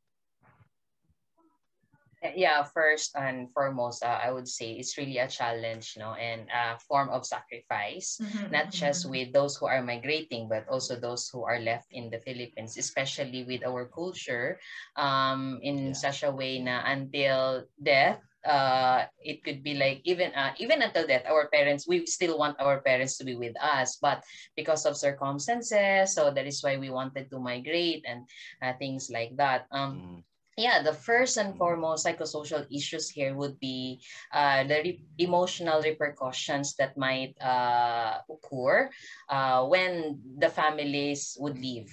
Yeah, 2.37 2.64
first 2.68 3.16
and 3.16 3.49
foremost, 3.52 4.04
uh, 4.04 4.20
I 4.20 4.30
would 4.30 4.46
say 4.46 4.76
it's 4.76 4.99
really 4.99 5.16
a 5.16 5.26
challenge, 5.26 5.96
you 5.96 6.02
know, 6.04 6.12
and 6.12 6.49
a 6.52 6.78
form 6.78 7.08
of 7.08 7.25
sacrifice, 7.25 8.20
Mm-hmm, 8.20 8.52
not 8.52 8.70
just 8.70 9.08
with 9.08 9.32
those 9.32 9.56
who 9.56 9.64
are 9.66 9.80
migrating, 9.82 10.46
but 10.49 10.68
also 10.68 11.00
those 11.00 11.28
who 11.32 11.44
are 11.44 11.58
left 11.58 11.88
in 11.90 12.10
the 12.10 12.20
Philippines, 12.20 12.76
especially 12.76 13.44
with 13.44 13.64
our 13.64 13.88
culture, 13.88 14.60
um, 14.96 15.60
in 15.62 15.94
Yeah. 15.96 15.96
such 15.96 16.22
a 16.22 16.30
way 16.30 16.60
na 16.60 16.84
until 16.84 17.64
death, 17.80 18.20
uh 18.47 19.04
it 19.23 19.42
could 19.44 19.62
be 19.62 19.75
like 19.75 20.00
even 20.04 20.32
uh, 20.35 20.52
even 20.59 20.82
until 20.82 21.06
death 21.06 21.25
our 21.28 21.49
parents 21.49 21.87
we 21.88 22.04
still 22.06 22.38
want 22.38 22.56
our 22.61 22.80
parents 22.80 23.16
to 23.18 23.25
be 23.25 23.35
with 23.37 23.54
us 23.61 23.97
but 24.00 24.23
because 24.56 24.85
of 24.87 24.97
circumstances 24.97 26.14
so 26.14 26.30
that 26.30 26.47
is 26.47 26.62
why 26.62 26.76
we 26.76 26.90
wanted 26.90 27.28
to 27.30 27.38
migrate 27.38 28.04
and 28.06 28.26
uh, 28.62 28.73
things 28.78 29.11
like 29.12 29.37
that. 29.37 29.66
Um 29.73 30.02
Mm. 30.02 30.23
yeah 30.56 30.82
the 30.82 30.92
first 30.92 31.37
and 31.37 31.56
foremost 31.56 32.04
psychosocial 32.06 32.66
issues 32.70 33.09
here 33.11 33.35
would 33.35 33.59
be 33.61 34.00
uh, 34.32 34.62
the 34.64 34.80
re- 34.85 35.04
emotional 35.18 35.80
repercussions 35.82 36.75
that 36.76 36.97
might 36.97 37.35
uh, 37.40 38.20
occur 38.28 38.90
uh, 39.28 39.64
when 39.66 40.20
the 40.38 40.49
families 40.49 41.37
would 41.40 41.59
leave 41.59 41.88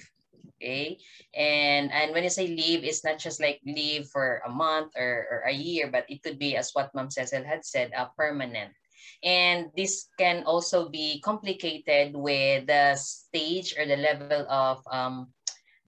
okay? 0.58 0.98
And 1.34 1.90
and 1.94 2.12
when 2.12 2.26
you 2.26 2.30
say 2.30 2.50
leave 2.50 2.82
it's 2.84 3.04
not 3.06 3.18
just 3.18 3.40
like 3.40 3.62
leave 3.64 4.10
for 4.10 4.42
a 4.44 4.50
month 4.50 4.92
or, 4.98 5.26
or 5.30 5.38
a 5.46 5.54
year 5.54 5.88
but 5.90 6.04
it 6.10 6.22
could 6.22 6.38
be 6.38 6.56
as 6.56 6.74
what 6.74 6.94
mom 6.94 7.10
cecil 7.10 7.44
had 7.46 7.64
said 7.64 7.94
uh, 7.96 8.10
permanent. 8.18 8.74
And 9.22 9.70
this 9.76 10.10
can 10.18 10.44
also 10.44 10.90
be 10.90 11.18
complicated 11.24 12.14
with 12.14 12.66
the 12.66 12.94
stage 12.94 13.74
or 13.78 13.86
the 13.86 13.98
level 13.98 14.46
of 14.50 14.82
um, 14.90 15.32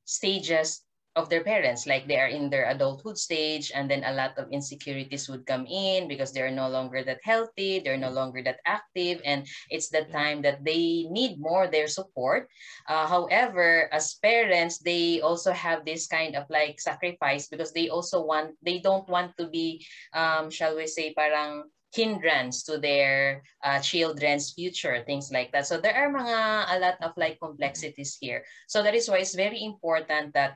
stages 0.05 0.83
of 1.17 1.29
their 1.29 1.43
parents 1.43 1.87
like 1.87 2.07
they 2.07 2.19
are 2.19 2.31
in 2.31 2.49
their 2.50 2.71
adulthood 2.71 3.19
stage 3.19 3.73
and 3.75 3.90
then 3.90 4.05
a 4.05 4.14
lot 4.14 4.37
of 4.38 4.47
insecurities 4.52 5.29
would 5.29 5.45
come 5.45 5.67
in 5.67 6.07
because 6.07 6.33
they're 6.33 6.55
no 6.55 6.69
longer 6.69 7.02
that 7.02 7.19
healthy 7.25 7.81
they're 7.81 7.99
no 7.99 8.11
longer 8.11 8.43
that 8.43 8.61
active 8.64 9.21
and 9.25 9.47
it's 9.71 9.88
the 9.90 10.07
time 10.14 10.40
that 10.40 10.62
they 10.64 11.07
need 11.11 11.35
more 11.38 11.67
their 11.67 11.88
support. 11.88 12.49
Uh, 12.88 13.07
however 13.07 13.88
as 13.93 14.14
parents 14.23 14.79
they 14.79 15.21
also 15.21 15.50
have 15.50 15.85
this 15.85 16.07
kind 16.07 16.37
of 16.37 16.47
like 16.49 16.81
sacrifice 16.81 17.49
because 17.49 17.73
they 17.73 17.88
also 17.88 18.23
want 18.23 18.55
they 18.62 18.79
don't 18.79 19.09
want 19.09 19.35
to 19.37 19.49
be 19.49 19.85
um, 20.14 20.49
shall 20.49 20.76
we 20.76 20.87
say 20.87 21.12
parang 21.14 21.64
hindrance 21.93 22.62
to 22.62 22.79
their 22.79 23.43
uh, 23.64 23.81
children's 23.81 24.52
future 24.52 25.02
things 25.02 25.31
like 25.33 25.50
that. 25.50 25.67
So 25.67 25.81
there 25.81 25.95
are 25.95 26.07
mga 26.07 26.71
a 26.71 26.79
lot 26.79 26.97
of 27.02 27.12
like 27.17 27.38
complexities 27.43 28.17
here. 28.21 28.45
So 28.69 28.83
that 28.83 28.95
is 28.95 29.11
why 29.11 29.19
it's 29.19 29.35
very 29.35 29.64
important 29.64 30.35
that 30.35 30.55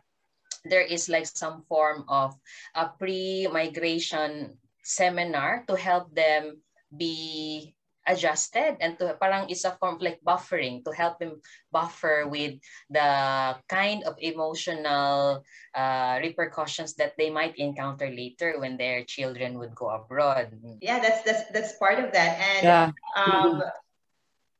there 0.65 0.85
is 0.85 1.09
like 1.09 1.27
some 1.27 1.63
form 1.69 2.05
of 2.09 2.35
a 2.75 2.89
pre-migration 2.99 4.57
seminar 4.83 5.65
to 5.67 5.77
help 5.77 6.15
them 6.15 6.61
be 6.97 7.75
adjusted 8.07 8.77
and 8.81 8.99
to 8.99 9.17
parang 9.17 9.49
is 9.49 9.65
a 9.65 9.73
form 9.81 9.97
of 9.97 10.03
like 10.03 10.21
buffering 10.21 10.85
to 10.85 10.93
help 10.93 11.19
them 11.19 11.41
buffer 11.73 12.29
with 12.29 12.53
the 12.91 13.57
kind 13.69 14.05
of 14.05 14.15
emotional 14.21 15.43
uh, 15.75 16.21
repercussions 16.21 16.95
that 16.95 17.17
they 17.17 17.31
might 17.31 17.57
encounter 17.57 18.09
later 18.09 18.61
when 18.61 18.77
their 18.77 19.05
children 19.05 19.59
would 19.59 19.75
go 19.75 19.89
abroad. 19.89 20.53
Yeah, 20.81 21.01
that's 21.01 21.23
that's 21.25 21.51
that's 21.51 21.73
part 21.81 21.99
of 21.99 22.13
that. 22.13 22.39
And 22.39 22.65
Yeah. 22.65 22.93
um, 23.17 23.63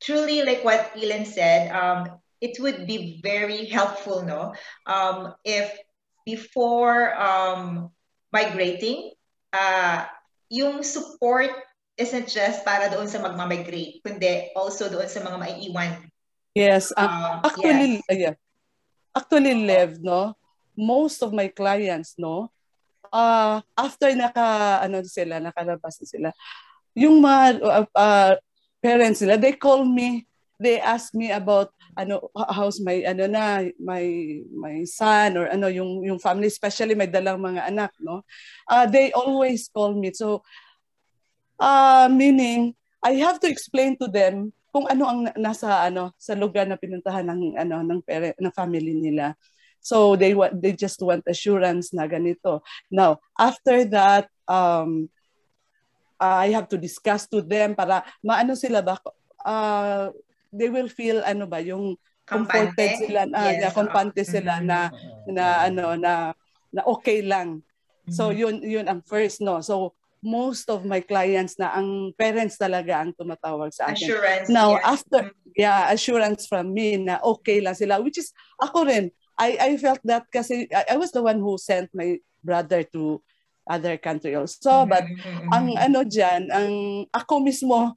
truly, 0.01 0.41
like 0.41 0.63
what 0.63 0.91
Elin 0.97 1.25
said, 1.25 1.71
um, 1.71 2.17
it 2.41 2.59
would 2.59 2.85
be 2.85 3.21
very 3.23 3.65
helpful, 3.65 4.23
no, 4.25 4.53
um, 4.85 5.33
if 5.45 5.71
before 6.25 7.13
um, 7.15 7.93
migrating, 8.33 9.13
uh, 9.53 10.09
yung 10.49 10.81
support 10.83 11.53
isn't 11.95 12.27
just 12.27 12.67
para 12.67 12.91
doon 12.91 13.07
sa 13.07 13.23
magmamigrate, 13.23 14.03
kundi 14.03 14.51
also 14.57 14.91
doon 14.91 15.07
sa 15.07 15.23
mga 15.23 15.37
maiiwan. 15.39 15.91
Yes. 16.51 16.91
Um, 16.97 17.07
Um, 17.07 17.39
actually, 17.45 17.91
yes. 18.01 18.09
uh, 18.11 18.17
yeah. 18.17 18.35
Actually, 19.15 19.55
Lev, 19.63 20.03
no? 20.03 20.35
Most 20.75 21.23
of 21.23 21.31
my 21.31 21.47
clients, 21.47 22.19
no? 22.19 22.51
Uh, 23.07 23.63
after 23.79 24.11
naka, 24.11 24.83
ano 24.83 24.99
sila, 25.07 25.39
nakalabas 25.39 25.95
na 26.03 26.07
sila, 26.09 26.29
yung 26.91 27.23
mga 27.23 27.63
uh, 27.63 27.87
uh, 27.95 28.33
parents 28.83 29.23
nila, 29.23 29.39
they 29.39 29.55
call 29.55 29.87
me, 29.87 30.27
they 30.59 30.83
ask 30.83 31.15
me 31.15 31.31
about 31.31 31.71
ano 31.95 32.27
how's 32.35 32.83
my 32.83 33.01
ano 33.07 33.23
na 33.25 33.63
my 33.79 34.03
my 34.51 34.83
son 34.83 35.39
or 35.39 35.47
ano 35.47 35.71
yung 35.71 36.03
yung 36.03 36.19
family 36.19 36.51
especially 36.51 36.93
may 36.93 37.07
dalang 37.07 37.39
mga 37.39 37.71
anak 37.71 37.91
no 38.03 38.21
uh, 38.67 38.83
they 38.83 39.15
always 39.15 39.71
call 39.71 39.95
me 39.95 40.11
so 40.11 40.43
uh, 41.59 42.07
meaning 42.11 42.75
I 43.03 43.21
have 43.21 43.39
to 43.41 43.47
explain 43.47 43.95
to 44.01 44.07
them 44.09 44.51
kung 44.73 44.89
ano 44.91 45.03
ang 45.07 45.19
na- 45.29 45.37
nasa 45.39 45.87
ano 45.87 46.11
sa 46.19 46.35
lugar 46.35 46.67
na 46.67 46.75
pinuntahan 46.75 47.23
ng 47.23 47.55
ano 47.55 47.79
ng 47.85 48.01
parent 48.03 48.35
ng 48.35 48.51
family 48.51 48.91
nila. 48.91 49.37
So 49.79 50.17
they 50.17 50.33
want 50.33 50.59
they 50.59 50.73
just 50.73 50.99
want 50.99 51.23
assurance 51.29 51.93
na 51.93 52.09
ganito. 52.09 52.65
Now, 52.89 53.21
after 53.37 53.85
that 53.93 54.27
um 54.49 55.07
I 56.19 56.51
have 56.55 56.67
to 56.73 56.79
discuss 56.79 57.29
to 57.29 57.43
them 57.45 57.77
para 57.77 58.01
maano 58.25 58.57
sila 58.57 58.81
ba 58.81 58.97
uh, 59.45 60.09
they 60.55 60.71
will 60.71 60.87
feel 60.87 61.19
ano 61.27 61.43
ba 61.45 61.59
yung 61.59 61.99
comforted 62.25 62.97
sila 62.97 63.29
na 63.29 63.53
Yes, 63.53 63.61
na 63.61 63.69
kampante 63.69 64.21
sila 64.25 64.57
na 64.63 64.89
na 65.29 65.69
ano 65.69 65.93
na 65.99 66.33
na 66.73 66.81
okay 66.89 67.21
lang. 67.21 67.61
So 68.09 68.33
Mhm. 68.33 68.37
yun 68.37 68.55
yun 68.65 68.85
ang 68.89 69.01
first 69.05 69.43
no. 69.43 69.61
So 69.61 69.93
most 70.25 70.65
of 70.73 70.81
my 70.89 71.05
clients 71.05 71.61
na 71.61 71.69
ang 71.77 72.09
parents 72.17 72.57
talaga 72.57 72.97
ang 72.97 73.13
tumatawag 73.13 73.69
sa 73.69 73.93
akin. 73.93 74.09
assurance. 74.09 74.47
Now 74.49 74.73
yeah. 74.73 74.89
after 74.89 75.19
yeah, 75.53 75.81
assurance 75.93 76.49
from 76.49 76.73
me 76.73 76.97
na 76.97 77.21
okay 77.21 77.61
lang 77.61 77.77
sila 77.77 78.01
which 78.01 78.17
is 78.17 78.33
ako 78.57 78.89
rin 78.89 79.13
I 79.37 79.53
I 79.59 79.71
felt 79.77 80.01
that 80.07 80.25
kasi 80.33 80.65
I, 80.73 80.95
I 80.95 80.97
was 80.97 81.13
the 81.13 81.21
one 81.21 81.37
who 81.37 81.61
sent 81.61 81.93
my 81.93 82.17
brother 82.41 82.81
to 82.97 83.21
other 83.69 83.97
country 84.01 84.33
also 84.37 84.85
but 84.85 85.05
mhm, 85.05 85.49
ang 85.53 85.67
ano 85.77 85.99
diyan 86.05 86.49
ang 86.53 86.71
ako 87.13 87.41
mismo 87.41 87.93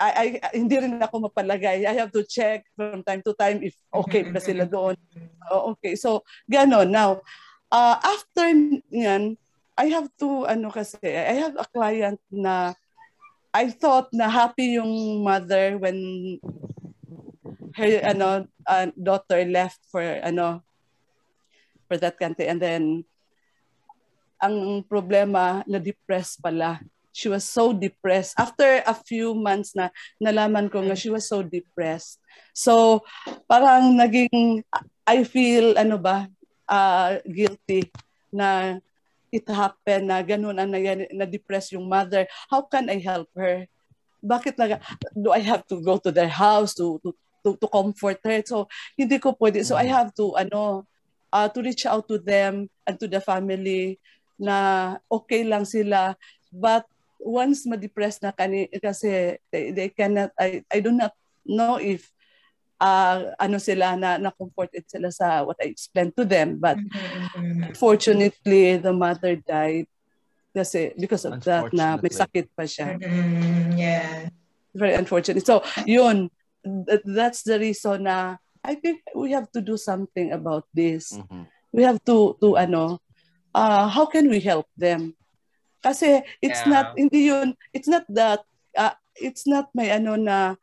I, 0.00 0.40
I, 0.40 0.56
hindi 0.56 0.76
rin 0.78 1.00
ako 1.00 1.28
mapalagay. 1.28 1.84
I 1.84 1.94
have 1.96 2.12
to 2.14 2.22
check 2.24 2.64
from 2.76 3.02
time 3.02 3.20
to 3.24 3.32
time 3.34 3.60
if 3.64 3.74
okay 3.90 4.24
ba 4.28 4.40
sila 4.40 4.64
doon. 4.64 4.96
Oh, 5.52 5.76
okay. 5.76 5.96
So, 5.96 6.24
gano'n. 6.48 6.88
Now, 6.88 7.20
uh, 7.68 7.96
after 8.00 8.48
yan, 8.88 9.36
I 9.74 9.86
have 9.90 10.08
to, 10.22 10.46
ano 10.46 10.70
kasi, 10.70 11.02
I 11.02 11.36
have 11.36 11.58
a 11.58 11.66
client 11.66 12.22
na 12.30 12.72
I 13.54 13.70
thought 13.70 14.10
na 14.10 14.26
happy 14.26 14.82
yung 14.82 15.22
mother 15.22 15.78
when 15.78 15.94
her 17.78 18.02
ano 18.02 18.50
uh, 18.66 18.86
daughter 18.98 19.46
left 19.46 19.78
for 19.90 20.02
ano 20.02 20.58
for 21.86 21.94
that 21.94 22.18
country 22.18 22.50
and 22.50 22.58
then 22.58 23.06
ang 24.42 24.82
problema 24.90 25.62
na 25.70 25.78
depressed 25.78 26.42
pala 26.42 26.82
she 27.14 27.30
was 27.30 27.46
so 27.46 27.70
depressed. 27.70 28.34
After 28.34 28.82
a 28.82 28.90
few 28.92 29.38
months 29.38 29.78
na 29.78 29.94
nalaman 30.18 30.66
ko 30.66 30.82
nga 30.82 30.98
she 30.98 31.14
was 31.14 31.30
so 31.30 31.46
depressed. 31.46 32.18
So 32.50 33.06
parang 33.46 33.94
naging 33.94 34.66
I 35.06 35.22
feel 35.22 35.78
ano 35.78 35.94
ba 35.94 36.26
uh, 36.66 37.22
guilty 37.22 37.94
na 38.34 38.82
it 39.30 39.46
happened 39.46 40.10
na 40.10 40.26
ganun 40.26 40.58
ang 40.58 40.74
na-depress 41.14 41.70
yung 41.70 41.86
mother. 41.86 42.26
How 42.50 42.66
can 42.66 42.90
I 42.90 42.98
help 42.98 43.30
her? 43.38 43.70
Bakit 44.18 44.58
na 44.58 44.82
do 45.14 45.30
I 45.30 45.42
have 45.42 45.62
to 45.70 45.78
go 45.78 46.02
to 46.02 46.10
their 46.10 46.30
house 46.30 46.74
to 46.82 46.98
to 47.06 47.14
to, 47.46 47.54
to 47.62 47.66
comfort 47.70 48.18
her? 48.26 48.42
So 48.42 48.66
hindi 48.98 49.22
ko 49.22 49.38
pwede. 49.38 49.62
So 49.62 49.78
I 49.78 49.86
have 49.86 50.10
to 50.18 50.34
ano 50.34 50.82
uh, 51.30 51.46
to 51.46 51.62
reach 51.62 51.86
out 51.86 52.10
to 52.10 52.18
them 52.18 52.66
and 52.90 52.98
to 52.98 53.06
the 53.06 53.22
family 53.22 54.02
na 54.34 54.98
okay 55.06 55.46
lang 55.46 55.62
sila 55.62 56.18
but 56.50 56.86
once 57.24 57.64
ma-depress 57.64 58.20
na 58.20 58.36
kani 58.36 58.68
kasi 58.84 59.40
they, 59.48 59.72
they 59.72 59.88
cannot 59.88 60.28
I 60.36 60.60
I 60.68 60.84
do 60.84 60.92
not 60.92 61.16
know 61.48 61.80
if 61.80 62.12
uh, 62.84 63.32
ano 63.40 63.56
sila 63.56 63.96
na 63.96 64.20
na 64.20 64.28
comforted 64.28 64.84
sila 64.84 65.08
sa 65.08 65.40
what 65.40 65.56
I 65.56 65.72
explained 65.72 66.12
to 66.20 66.28
them 66.28 66.60
but 66.60 66.76
Mm-hmm. 66.76 67.72
fortunately 67.80 68.76
the 68.76 68.92
mother 68.92 69.36
died 69.40 69.88
kasi 70.54 70.92
because 71.00 71.24
of 71.24 71.40
that 71.48 71.72
na 71.72 71.96
may 71.98 72.12
sakit 72.12 72.46
pa 72.52 72.68
siya 72.68 73.00
Mhm, 73.00 73.74
Yeah. 73.74 74.28
very 74.76 74.94
unfortunate 74.94 75.42
so 75.48 75.64
yun 75.88 76.28
th- 76.62 77.02
that's 77.08 77.42
the 77.42 77.56
reason 77.58 78.04
na 78.06 78.36
I 78.64 78.76
think 78.76 79.00
we 79.16 79.32
have 79.32 79.48
to 79.56 79.60
do 79.64 79.76
something 79.80 80.32
about 80.32 80.68
this 80.76 81.16
Mhm. 81.16 81.48
we 81.74 81.82
have 81.88 81.98
to 82.06 82.36
to 82.44 82.54
ano 82.60 83.00
uh, 83.56 83.88
how 83.90 84.06
can 84.06 84.30
we 84.30 84.38
help 84.44 84.68
them 84.78 85.16
kasi 85.84 86.24
it's 86.40 86.64
Yeah. 86.64 86.72
not 86.72 86.86
hindi 86.96 87.28
yun 87.28 87.52
it's 87.76 87.86
not 87.86 88.08
that 88.08 88.40
uh, 88.72 88.96
it's 89.20 89.44
not 89.44 89.68
may 89.76 89.92
ano 89.92 90.16
na 90.16 90.56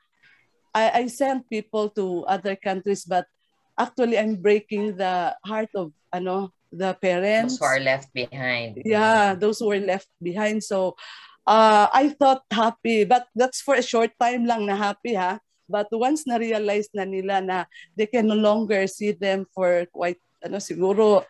I, 0.73 1.05
I 1.05 1.13
send 1.13 1.45
people 1.45 1.93
to 1.93 2.25
other 2.25 2.57
countries 2.57 3.05
but 3.05 3.29
actually 3.77 4.17
I'm 4.17 4.41
breaking 4.41 4.97
the 4.97 5.37
heart 5.45 5.69
of 5.77 5.93
ano 6.09 6.49
the 6.73 6.97
parents 6.97 7.59
Those 7.59 7.61
who 7.61 7.69
are 7.69 7.83
left 7.83 8.09
behind. 8.17 8.81
yeah 8.81 9.35
those 9.37 9.61
who 9.61 9.69
were 9.69 9.83
left 9.83 10.09
behind 10.23 10.63
so 10.65 10.97
uh, 11.45 11.85
I 11.93 12.15
thought 12.17 12.41
happy 12.49 13.03
but 13.05 13.27
that's 13.37 13.61
for 13.61 13.75
a 13.77 13.85
short 13.85 14.15
time 14.17 14.49
lang 14.49 14.65
na 14.65 14.73
happy 14.79 15.13
ha 15.13 15.37
but 15.69 15.87
once 15.91 16.25
na 16.27 16.39
realize 16.39 16.87
na 16.95 17.03
nila 17.05 17.39
na 17.43 17.57
they 17.95 18.07
can 18.07 18.27
no 18.27 18.35
longer 18.39 18.87
see 18.87 19.11
them 19.13 19.45
for 19.53 19.85
quite 19.91 20.19
ano 20.41 20.57
siguro 20.63 21.23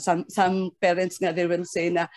some 0.00 0.26
some 0.26 0.74
parents 0.82 1.18
nga 1.22 1.30
they 1.30 1.46
will 1.46 1.66
say 1.66 1.90
na 1.90 2.10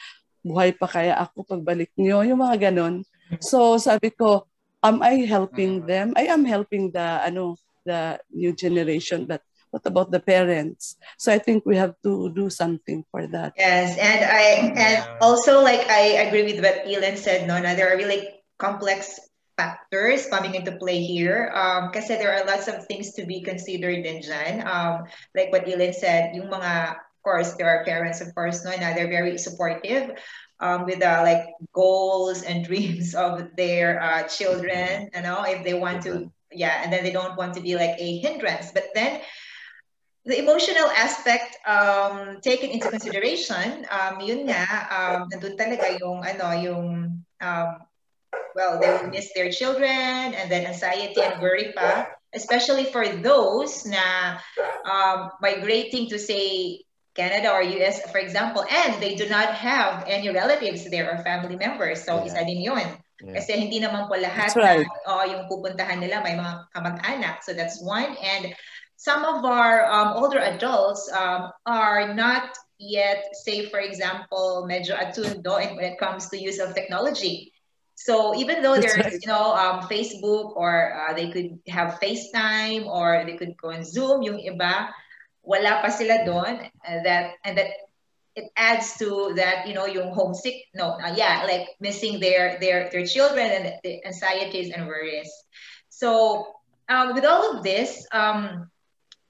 buhay 0.43 0.75
pa 0.75 0.85
kaya 0.85 1.15
ako 1.17 1.47
pagbalik 1.47 1.89
niyo 1.95 2.21
yung 2.21 2.43
mga 2.43 2.69
ganon 2.69 3.01
so 3.39 3.79
sabi 3.79 4.11
ko 4.11 4.45
am 4.83 4.99
I 4.99 5.23
helping 5.23 5.87
them 5.87 6.11
I 6.19 6.27
am 6.27 6.43
helping 6.43 6.91
the 6.91 7.23
ano 7.23 7.55
the 7.87 8.19
new 8.29 8.51
generation 8.51 9.23
but 9.25 9.41
what 9.71 9.87
about 9.87 10.11
the 10.11 10.19
parents 10.19 10.99
so 11.17 11.31
I 11.31 11.39
think 11.39 11.65
we 11.65 11.79
have 11.79 11.95
to 12.03 12.29
do 12.35 12.51
something 12.51 13.07
for 13.09 13.25
that 13.31 13.55
Yes, 13.57 13.97
and 13.97 14.21
I 14.21 14.43
and 14.75 14.97
Yeah. 15.01 15.17
also 15.21 15.63
like 15.63 15.87
I 15.89 16.27
agree 16.27 16.43
with 16.43 16.59
what 16.61 16.85
Elin 16.85 17.17
said, 17.17 17.47
no, 17.47 17.57
na 17.57 17.73
there 17.73 17.89
are 17.89 17.97
really 17.97 18.29
complex 18.57 19.17
factors 19.57 20.25
coming 20.29 20.55
into 20.57 20.73
play 20.81 21.01
here. 21.01 21.53
Um, 21.53 21.93
kasi 21.93 22.17
there 22.17 22.33
are 22.33 22.45
lots 22.45 22.65
of 22.65 22.85
things 22.89 23.13
to 23.13 23.25
be 23.25 23.45
considered 23.45 24.01
din 24.01 24.21
dyan. 24.25 24.65
Um, 24.65 25.05
like 25.37 25.53
what 25.53 25.69
Elin 25.69 25.93
said, 25.93 26.33
yung 26.33 26.49
mga, 26.49 26.97
course, 27.23 27.53
there 27.55 27.67
are 27.67 27.83
parents, 27.83 28.21
of 28.21 28.35
course, 28.35 28.63
no, 28.63 28.71
na 28.75 28.93
they're 28.93 29.09
very 29.09 29.37
supportive 29.37 30.19
um, 30.59 30.85
with 30.85 30.99
the 30.99 31.13
like 31.23 31.51
goals 31.73 32.43
and 32.43 32.65
dreams 32.69 33.15
of 33.15 33.55
their 33.55 34.01
uh, 34.01 34.23
children, 34.27 35.09
you 35.13 35.21
know, 35.21 35.43
if 35.43 35.63
they 35.63 35.73
want 35.73 36.03
to, 36.03 36.31
yeah, 36.51 36.81
and 36.83 36.91
then 36.91 37.03
they 37.03 37.11
don't 37.11 37.37
want 37.37 37.53
to 37.55 37.61
be 37.61 37.75
like 37.75 37.95
a 37.99 38.19
hindrance. 38.19 38.71
But 38.71 38.93
then 38.93 39.21
the 40.25 40.39
emotional 40.39 40.87
aspect 40.95 41.57
um, 41.67 42.39
taken 42.41 42.69
into 42.69 42.89
consideration, 42.89 43.85
um, 43.91 44.21
yun 44.21 44.47
nga, 44.47 44.63
um, 44.87 45.27
nandun 45.27 45.59
talaga 45.59 45.99
yung, 45.99 46.23
ano, 46.23 46.47
yung, 46.55 46.87
um, 47.41 47.69
well, 48.55 48.79
they 48.79 48.87
will 48.87 49.11
miss 49.11 49.33
their 49.35 49.51
children 49.51 50.31
and 50.31 50.47
then 50.47 50.65
anxiety 50.65 51.19
and 51.19 51.41
worry 51.41 51.73
pa, 51.75 52.07
especially 52.33 52.85
for 52.85 53.03
those 53.03 53.83
na 53.85 54.37
um, 54.87 55.29
migrating 55.41 56.07
to, 56.07 56.17
say, 56.17 56.79
Canada 57.13 57.53
or 57.53 57.61
US, 57.61 58.01
for 58.09 58.17
example, 58.17 58.65
and 58.65 58.97
they 59.01 59.13
do 59.13 59.29
not 59.29 59.53
have 59.53 60.03
any 60.07 60.29
relatives 60.29 60.89
there 60.89 61.13
or 61.13 61.21
family 61.21 61.55
members. 61.55 62.03
So, 62.03 62.17
Yeah. 62.17 62.25
isa 62.25 62.41
din 62.45 62.61
yun. 62.61 62.87
Yeah. 63.23 63.39
Kasi 63.39 63.55
hindi 63.55 63.79
naman 63.79 64.09
po 64.09 64.17
lahat 64.19 64.51
That's 64.51 64.59
right. 64.59 64.83
na 64.83 65.07
oh, 65.07 65.23
yung 65.23 65.47
pupuntahan 65.47 66.01
nila 66.01 66.19
may 66.25 66.35
mga 66.35 66.67
kamag-anak. 66.75 67.45
So 67.45 67.53
that's 67.55 67.79
one. 67.79 68.17
And 68.19 68.51
some 68.99 69.23
of 69.23 69.45
our 69.45 69.87
um, 69.87 70.19
older 70.19 70.43
adults 70.43 71.07
um, 71.13 71.53
are 71.63 72.11
not 72.11 72.51
yet, 72.81 73.31
say 73.45 73.71
for 73.71 73.79
example, 73.79 74.67
medyo 74.67 74.97
atundo 74.99 75.55
in, 75.61 75.79
when 75.79 75.85
it 75.87 76.01
comes 76.01 76.27
to 76.33 76.35
use 76.35 76.59
of 76.59 76.75
technology. 76.75 77.53
So 77.95 78.35
even 78.35 78.59
though 78.59 78.75
That's 78.75 78.91
there's, 78.91 79.05
right. 79.05 79.21
you 79.21 79.29
know, 79.29 79.53
um, 79.55 79.87
Facebook 79.87 80.57
or 80.57 80.91
uh, 80.91 81.13
they 81.13 81.31
could 81.31 81.61
have 81.69 82.01
FaceTime 82.03 82.89
or 82.89 83.23
they 83.23 83.37
could 83.37 83.55
go 83.55 83.71
on 83.71 83.85
Zoom, 83.85 84.19
yung 84.25 84.41
iba, 84.41 84.89
wala 85.43 85.83
pa 85.83 85.91
sila 85.91 86.23
doon. 86.25 86.63
uh, 86.87 87.03
that, 87.03 87.35
and 87.43 87.57
that 87.57 87.71
it 88.35 88.49
adds 88.57 88.97
to 88.97 89.33
that, 89.35 89.67
you 89.67 89.73
know, 89.73 89.85
yung 89.85 90.11
homesick, 90.11 90.65
no, 90.73 90.97
uh, 90.97 91.13
yeah, 91.15 91.45
like 91.45 91.69
missing 91.79 92.19
their, 92.19 92.57
their, 92.59 92.89
their 92.89 93.05
children 93.05 93.45
and 93.51 93.73
the 93.83 94.03
anxieties 94.05 94.71
and 94.73 94.87
worries. 94.87 95.29
So 95.89 96.47
um, 96.89 97.13
with 97.13 97.25
all 97.25 97.55
of 97.57 97.63
this, 97.63 98.07
um, 98.11 98.69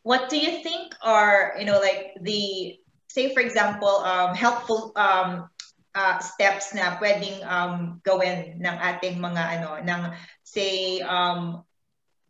what 0.04 0.30
do 0.30 0.38
you 0.38 0.64
think 0.64 0.96
are, 1.02 1.56
you 1.60 1.66
know, 1.66 1.80
like 1.80 2.16
the, 2.22 2.80
say 3.10 3.34
for 3.34 3.42
example, 3.42 3.90
um, 4.08 4.36
helpful 4.36 4.92
um, 4.96 5.50
uh, 5.96 6.20
steps 6.20 6.74
na 6.74 6.98
pwedeng 6.98 7.44
um, 7.46 8.02
gawin 8.04 8.58
ng 8.58 8.78
ating 8.82 9.20
mga 9.20 9.60
ano, 9.60 9.78
ng 9.84 10.02
say 10.44 11.02
um, 11.02 11.64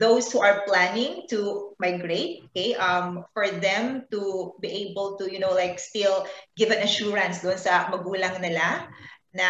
those 0.04 0.28
who 0.28 0.44
are 0.44 0.68
planning 0.68 1.24
to 1.32 1.72
migrate, 1.80 2.44
okay, 2.52 2.76
um, 2.76 3.24
for 3.32 3.48
them 3.48 4.04
to 4.12 4.52
be 4.60 4.92
able 4.92 5.16
to, 5.16 5.32
you 5.32 5.39
know, 5.39 5.56
like 5.56 5.80
still 5.80 6.28
give 6.60 6.76
an 6.76 6.84
assurance 6.84 7.39
doon 7.39 7.56
sa 7.56 7.88
magulang 7.88 8.36
nila 8.44 8.92
na 9.32 9.50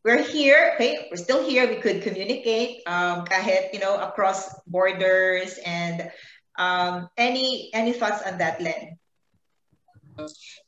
we're 0.00 0.24
here, 0.24 0.72
okay, 0.74 1.12
we're 1.12 1.20
still 1.20 1.44
here, 1.44 1.68
we 1.68 1.76
could 1.76 2.00
communicate 2.00 2.80
um, 2.88 3.28
kahit, 3.28 3.76
you 3.76 3.80
know, 3.84 4.00
across 4.00 4.48
borders 4.64 5.60
and 5.68 6.08
um, 6.56 7.12
any 7.20 7.68
any 7.76 7.92
thoughts 7.92 8.24
on 8.24 8.40
that, 8.40 8.56
Len? 8.64 8.99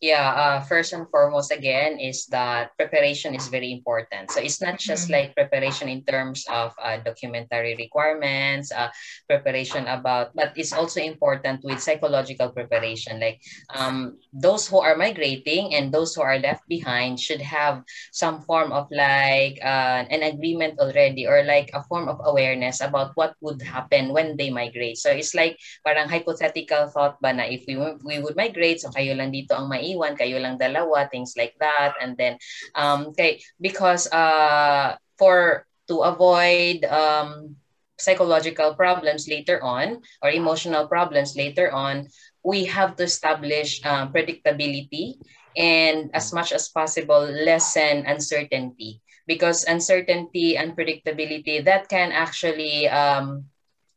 Yeah, 0.03 0.35
uh, 0.35 0.61
first 0.67 0.93
and 0.93 1.07
foremost 1.11 1.53
again 1.53 1.99
is 1.99 2.27
that 2.35 2.75
preparation 2.77 3.35
is 3.35 3.47
very 3.47 3.71
important. 3.71 4.31
So 4.31 4.43
it's 4.43 4.59
not 4.63 4.79
just 4.79 5.07
Mhm. 5.09 5.13
like 5.15 5.29
preparation 5.35 5.87
in 5.87 6.03
terms 6.03 6.47
of 6.51 6.75
uh, 6.79 6.99
documentary 7.03 7.75
requirements, 7.79 8.71
uh, 8.75 8.91
preparation 9.29 9.87
about, 9.87 10.35
but 10.35 10.53
it's 10.55 10.73
also 10.73 11.01
important 11.01 11.63
with 11.63 11.83
psychological 11.83 12.51
preparation. 12.51 13.19
Like 13.21 13.39
um, 13.75 14.19
those 14.33 14.67
who 14.67 14.81
are 14.81 14.97
migrating 14.97 15.75
and 15.75 15.93
those 15.93 16.15
who 16.15 16.23
are 16.23 16.39
left 16.39 16.67
behind 16.69 17.19
should 17.21 17.41
have 17.43 17.83
some 18.13 18.41
form 18.43 18.73
of 18.73 18.91
like 18.91 19.59
uh, 19.63 20.03
an 20.11 20.23
agreement 20.23 20.79
already 20.79 21.27
or 21.27 21.43
like 21.43 21.71
a 21.75 21.83
form 21.87 22.09
of 22.09 22.19
awareness 22.25 22.81
about 22.81 23.13
what 23.15 23.35
would 23.41 23.63
happen 23.63 24.13
when 24.13 24.37
they 24.37 24.51
migrate. 24.51 24.99
So 24.99 25.11
it's 25.11 25.35
like 25.35 25.59
parang 25.85 26.09
hypothetical 26.09 26.89
thought 26.91 27.19
ba 27.23 27.33
na 27.33 27.45
if 27.47 27.65
we, 27.67 27.77
we 28.03 28.19
would 28.19 28.37
migrate, 28.37 28.81
so 28.81 28.91
kayo 28.91 29.15
lang 29.17 29.31
dito 29.31 29.42
ang 29.51 29.67
maiwan, 29.67 30.15
kayo 30.15 30.39
lang 30.39 30.55
dalawa, 30.55 31.11
things 31.11 31.35
like 31.35 31.59
that. 31.59 31.99
And 31.99 32.15
then, 32.15 32.39
um, 32.79 33.11
okay, 33.11 33.43
because 33.59 34.07
uh, 34.13 34.95
for, 35.19 35.67
to 35.89 36.07
avoid 36.07 36.87
um, 36.87 37.59
psychological 37.99 38.75
problems 38.75 39.27
later 39.27 39.63
on 39.63 40.03
or 40.23 40.31
emotional 40.31 40.87
problems 40.87 41.35
later 41.35 41.73
on, 41.75 42.07
we 42.47 42.65
have 42.67 42.95
to 42.97 43.05
establish 43.05 43.83
um, 43.87 44.13
predictability 44.13 45.19
and 45.57 46.11
as 46.15 46.33
much 46.33 46.53
as 46.53 46.69
possible 46.69 47.23
lessen 47.23 48.07
uncertainty 48.07 49.03
because 49.27 49.65
uncertainty, 49.65 50.57
unpredictability, 50.57 51.65
that 51.65 51.89
can 51.89 52.11
actually 52.11 52.89
um, 52.89 53.47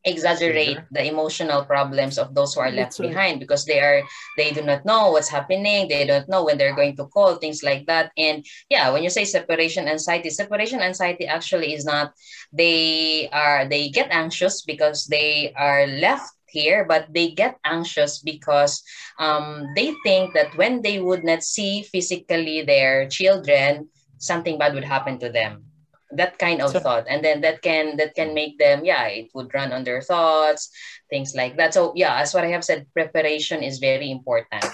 exaggerate 0.06 0.78
the 0.90 1.04
emotional 1.04 1.64
problems 1.64 2.16
of 2.16 2.34
those 2.34 2.54
who 2.54 2.60
are 2.60 2.70
left 2.70 2.98
right. 2.98 3.08
behind 3.10 3.40
because 3.40 3.64
they 3.66 3.80
are 3.80 4.02
they 4.36 4.52
do 4.52 4.62
not 4.62 4.86
know 4.86 5.10
what's 5.10 5.28
happening. 5.28 5.88
They 5.88 6.06
don't 6.06 6.28
know 6.28 6.44
when 6.44 6.56
they're 6.56 6.76
going 6.76 6.96
to 6.96 7.06
call 7.10 7.36
things 7.36 7.62
like 7.62 7.86
that. 7.86 8.12
And 8.16 8.46
yeah 8.70 8.90
when 8.90 9.02
you 9.02 9.10
say 9.10 9.24
separation 9.24 9.88
anxiety 9.88 10.30
separation 10.30 10.80
anxiety 10.80 11.26
actually 11.26 11.74
is 11.74 11.84
not 11.84 12.12
they 12.52 13.28
are 13.32 13.66
they 13.66 13.88
get 13.90 14.08
anxious 14.10 14.62
because 14.62 15.06
they 15.06 15.52
are 15.56 15.86
left 15.86 16.32
here 16.48 16.86
but 16.86 17.10
they 17.12 17.30
get 17.30 17.58
anxious 17.64 18.22
because 18.22 18.82
um, 19.18 19.66
they 19.74 19.92
think 20.04 20.32
that 20.34 20.56
when 20.56 20.80
they 20.80 21.00
would 21.00 21.24
not 21.24 21.42
see 21.42 21.82
physically 21.82 22.62
their 22.62 23.08
children 23.08 23.88
something 24.18 24.56
bad 24.58 24.72
would 24.74 24.84
happen 24.86 25.18
to 25.18 25.28
them 25.28 25.64
that 26.12 26.38
kind 26.38 26.62
of 26.62 26.70
So- 26.70 26.80
thought. 26.80 27.06
And 27.08 27.24
then 27.24 27.40
that 27.42 27.62
can 27.62 27.96
that 27.98 28.14
can 28.14 28.34
make 28.34 28.58
them 28.58 28.84
yeah 28.84 29.06
it 29.10 29.30
would 29.34 29.52
run 29.54 29.72
on 29.72 29.82
their 29.84 30.00
thoughts 30.02 30.70
things 31.10 31.34
like 31.34 31.56
that. 31.56 31.74
So 31.74 31.92
yeah 31.96 32.18
as 32.20 32.34
what 32.34 32.44
i 32.44 32.50
have 32.54 32.64
said 32.64 32.86
preparation 32.94 33.62
is 33.62 33.78
very 33.78 34.10
important. 34.10 34.64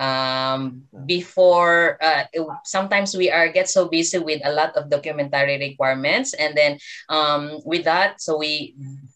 Um 0.00 0.88
before 1.04 1.98
uh, 2.00 2.24
it- 2.32 2.48
sometimes 2.64 3.12
we 3.16 3.30
are 3.30 3.48
get 3.52 3.68
so 3.68 3.88
busy 3.88 4.18
with 4.18 4.40
a 4.44 4.52
lot 4.52 4.72
of 4.76 4.88
documentary 4.88 5.58
requirements 5.60 6.32
and 6.32 6.56
then 6.56 6.78
um 7.12 7.60
with 7.64 7.84
that 7.84 8.20
so 8.20 8.36
we 8.40 8.74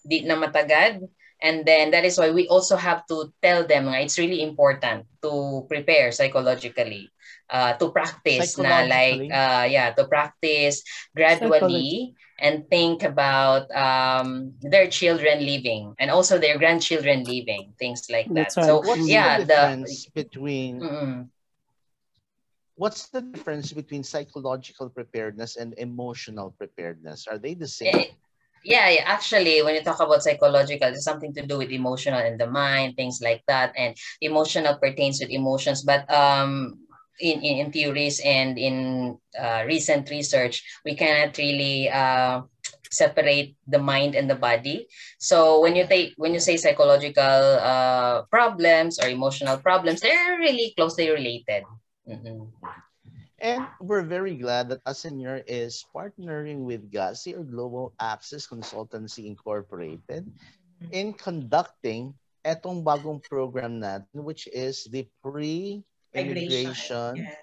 did 0.08 0.24
na 0.28 0.36
matagad. 0.36 1.00
And 1.42 1.68
then 1.68 1.92
that 1.92 2.04
is 2.08 2.16
why 2.16 2.32
we 2.32 2.48
also 2.48 2.76
have 2.80 3.04
to 3.12 3.28
tell 3.44 3.60
them 3.68 3.92
it's 3.92 4.16
really 4.16 4.40
important 4.40 5.04
to 5.20 5.64
prepare 5.68 6.08
psychologically 6.10 7.12
uh, 7.50 7.72
to 7.74 7.90
practice 7.90 8.58
na 8.58 8.82
like 8.84 9.26
uh, 9.30 9.66
yeah 9.68 9.92
to 9.92 10.06
practice 10.06 10.82
gradually 11.14 12.14
and 12.40 12.68
think 12.68 13.02
about 13.02 13.70
um, 13.72 14.52
their 14.60 14.88
children 14.88 15.40
leaving 15.40 15.94
and 15.98 16.10
also 16.10 16.38
their 16.38 16.58
grandchildren 16.58 17.24
leaving 17.24 17.72
things 17.78 18.06
like 18.10 18.28
that 18.34 18.52
right. 18.56 18.66
so 18.66 18.80
What's 18.82 19.08
yeah 19.08 19.38
the 19.38 19.46
the 19.46 19.86
between 20.14 20.80
Mm-mm. 20.80 21.28
what's 22.76 23.08
the 23.08 23.20
difference 23.20 23.72
between 23.72 24.04
psychological 24.04 24.88
preparedness 24.88 25.56
and 25.56 25.74
emotional 25.78 26.54
preparedness? 26.58 27.26
Are 27.26 27.38
they 27.38 27.54
the 27.54 27.66
same? 27.66 27.94
Eh, 27.94 28.04
yeah, 28.64 28.88
yeah, 28.90 29.02
actually, 29.06 29.62
when 29.62 29.74
you 29.74 29.82
talk 29.82 30.00
about 30.00 30.22
psychological, 30.22 30.88
it's 30.88 31.04
something 31.04 31.32
to 31.34 31.46
do 31.46 31.58
with 31.58 31.70
emotional 31.70 32.18
and 32.18 32.38
the 32.38 32.46
mind, 32.46 32.96
things 32.96 33.20
like 33.22 33.42
that. 33.48 33.72
And 33.76 33.96
emotional 34.20 34.76
pertains 34.76 35.20
with 35.20 35.30
emotions. 35.30 35.82
But 35.82 36.08
um, 36.12 36.78
in, 37.20 37.40
in, 37.42 37.66
in 37.66 37.72
theories 37.72 38.20
and 38.24 38.58
in 38.58 39.18
uh, 39.38 39.64
recent 39.66 40.10
research, 40.10 40.62
we 40.84 40.94
cannot 40.94 41.36
really 41.38 41.88
uh, 41.88 42.42
separate 42.90 43.54
the 43.66 43.78
mind 43.78 44.14
and 44.14 44.28
the 44.28 44.34
body. 44.34 44.88
So 45.18 45.60
when 45.60 45.76
you 45.76 45.86
take 45.86 46.14
when 46.16 46.32
you 46.34 46.40
say 46.40 46.56
psychological 46.56 47.60
uh, 47.60 48.22
problems 48.30 48.98
or 48.98 49.08
emotional 49.08 49.58
problems, 49.58 50.00
they're 50.00 50.38
really 50.38 50.72
closely 50.76 51.10
related. 51.10 51.64
Mhm. 52.06 52.48
And 53.36 53.68
we're 53.84 54.06
very 54.06 54.32
glad 54.40 54.72
that 54.72 54.80
Asenyor 54.88 55.44
is 55.44 55.84
partnering 55.92 56.64
with 56.64 56.88
GASI 56.88 57.36
or 57.36 57.44
Global 57.44 57.92
Access 58.00 58.48
Consultancy 58.48 59.28
Incorporated 59.28 60.24
in 60.88 61.12
conducting 61.12 62.16
etong 62.46 62.80
bagong 62.80 63.20
program 63.20 63.76
natin 63.82 64.24
which 64.24 64.48
is 64.54 64.88
the 64.88 65.04
pre-immigration 66.16 67.16
Yes. 67.16 67.36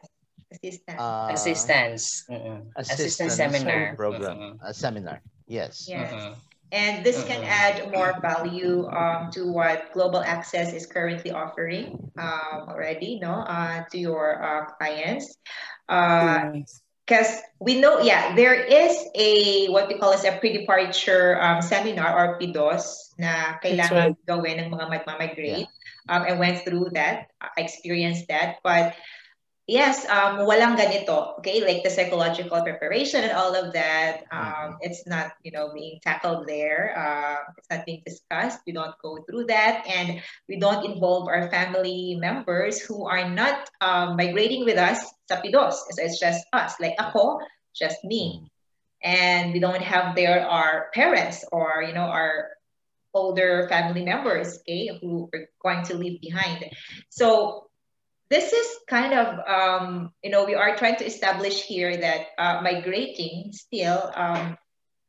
Assistant. 0.54 0.98
uh, 1.02 1.30
Assistance. 1.34 2.04
Mhm. 2.30 2.58
Assistance 2.78 3.34
assistance 3.34 3.34
seminar. 3.58 3.96
program, 3.98 4.38
Mhm. 4.38 4.54
a 4.62 4.74
seminar. 4.74 5.18
Yes. 5.50 5.86
Yes. 5.90 6.14
Mhm. 6.14 6.34
And 6.74 7.06
this 7.06 7.22
can 7.30 7.46
add 7.46 7.86
more 7.94 8.18
value 8.18 8.90
um, 8.90 9.30
to 9.38 9.46
what 9.46 9.94
Global 9.94 10.26
Access 10.26 10.74
is 10.74 10.90
currently 10.90 11.30
offering 11.30 12.02
um, 12.18 12.66
already, 12.66 13.22
no, 13.22 13.46
uh, 13.46 13.86
to 13.94 13.98
your 14.02 14.42
uh, 14.42 14.66
clients. 14.82 15.38
Uh, 15.86 16.50
Yes. 16.66 16.82
because 17.06 17.30
we 17.60 17.78
know, 17.78 18.02
yeah, 18.02 18.34
there 18.34 18.58
is 18.58 18.96
a 19.14 19.68
what 19.70 19.86
we 19.86 20.00
call 20.02 20.18
as 20.18 20.26
a 20.26 20.34
pre-departure 20.42 21.38
um, 21.42 21.62
seminar 21.62 22.10
or 22.16 22.40
PDOS 22.42 23.14
na 23.22 23.60
kailangan 23.62 24.18
gawin 24.26 24.58
ng 24.66 24.70
mga 24.74 24.86
magmamigrate. 24.98 25.70
Um, 26.10 26.24
I 26.24 26.34
went 26.34 26.66
through 26.66 26.92
that, 26.94 27.32
I 27.42 27.50
experienced 27.58 28.28
that, 28.28 28.58
but 28.64 28.96
yes, 29.68 30.06
um, 30.10 30.44
walang 30.44 30.76
ganito, 30.76 31.40
okay? 31.40 31.64
Like 31.64 31.84
the 31.84 31.90
psychological 31.90 32.62
preparation 32.62 33.24
and 33.24 33.32
all 33.32 33.56
of 33.56 33.74
that, 33.74 34.24
um, 34.32 34.78
it's 34.82 35.08
not, 35.08 35.32
you 35.44 35.52
know, 35.52 35.72
being 35.74 36.00
tackled 36.04 36.48
there. 36.48 36.92
Uh, 36.98 37.40
it's 37.58 37.70
not 37.70 37.86
being 37.86 38.04
discussed. 38.06 38.60
We 38.68 38.74
don't 38.74 38.96
go 39.02 39.24
through 39.24 39.46
that, 39.48 39.88
and 39.88 40.22
we 40.50 40.60
don't 40.60 40.84
involve 40.86 41.28
our 41.28 41.50
family 41.50 42.16
members 42.20 42.80
who 42.80 43.06
are 43.06 43.30
not 43.30 43.70
um, 43.82 44.18
migrating 44.18 44.66
with 44.66 44.78
us 44.78 45.00
sa 45.30 45.40
PDOS. 45.40 45.76
So 45.96 46.04
it's 46.04 46.20
just 46.20 46.44
us, 46.52 46.76
like 46.80 46.96
ako, 47.00 47.40
just 47.76 48.04
me. 48.04 48.44
And 49.04 49.52
we 49.52 49.60
don't 49.60 49.84
have 49.84 50.16
there 50.16 50.48
our 50.48 50.88
parents 50.94 51.44
or, 51.52 51.84
you 51.84 51.94
know, 51.94 52.08
our 52.08 52.56
older 53.14 53.68
family 53.70 54.04
members, 54.04 54.58
okay, 54.60 54.90
who 55.02 55.30
are 55.34 55.50
going 55.62 55.86
to 55.86 55.96
leave 55.96 56.22
behind. 56.22 56.66
So 57.10 57.70
this 58.30 58.52
is 58.52 58.68
kind 58.90 59.14
of 59.14 59.40
um, 59.46 60.12
you 60.24 60.32
know 60.32 60.46
we 60.46 60.56
are 60.56 60.76
trying 60.76 60.98
to 60.98 61.06
establish 61.06 61.62
here 61.62 61.96
that 61.98 62.34
uh, 62.38 62.62
migrating 62.62 63.54
still 63.54 64.12
um, 64.16 64.58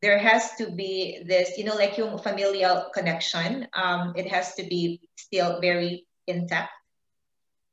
there 0.02 0.18
has 0.18 0.52
to 0.60 0.70
be 0.70 1.24
this 1.24 1.56
you 1.56 1.64
know 1.64 1.74
like 1.74 1.96
yung 1.96 2.18
familial 2.18 2.92
connection 2.92 3.66
um, 3.72 4.12
it 4.16 4.28
has 4.28 4.54
to 4.54 4.62
be 4.64 5.00
still 5.16 5.60
very 5.60 6.04
intact. 6.26 6.72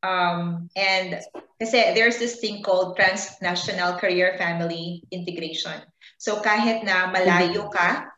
Um, 0.02 0.70
and 0.76 1.22
kasi 1.62 1.94
there's 1.94 2.17
this 2.17 2.39
thing 2.41 2.63
called 2.63 2.98
transnational 2.98 4.00
career 4.00 4.34
family 4.39 5.04
integration. 5.12 5.78
So 6.17 6.41
kahit 6.41 6.82
na 6.88 7.12
malayo 7.13 7.70
ka 7.70 8.10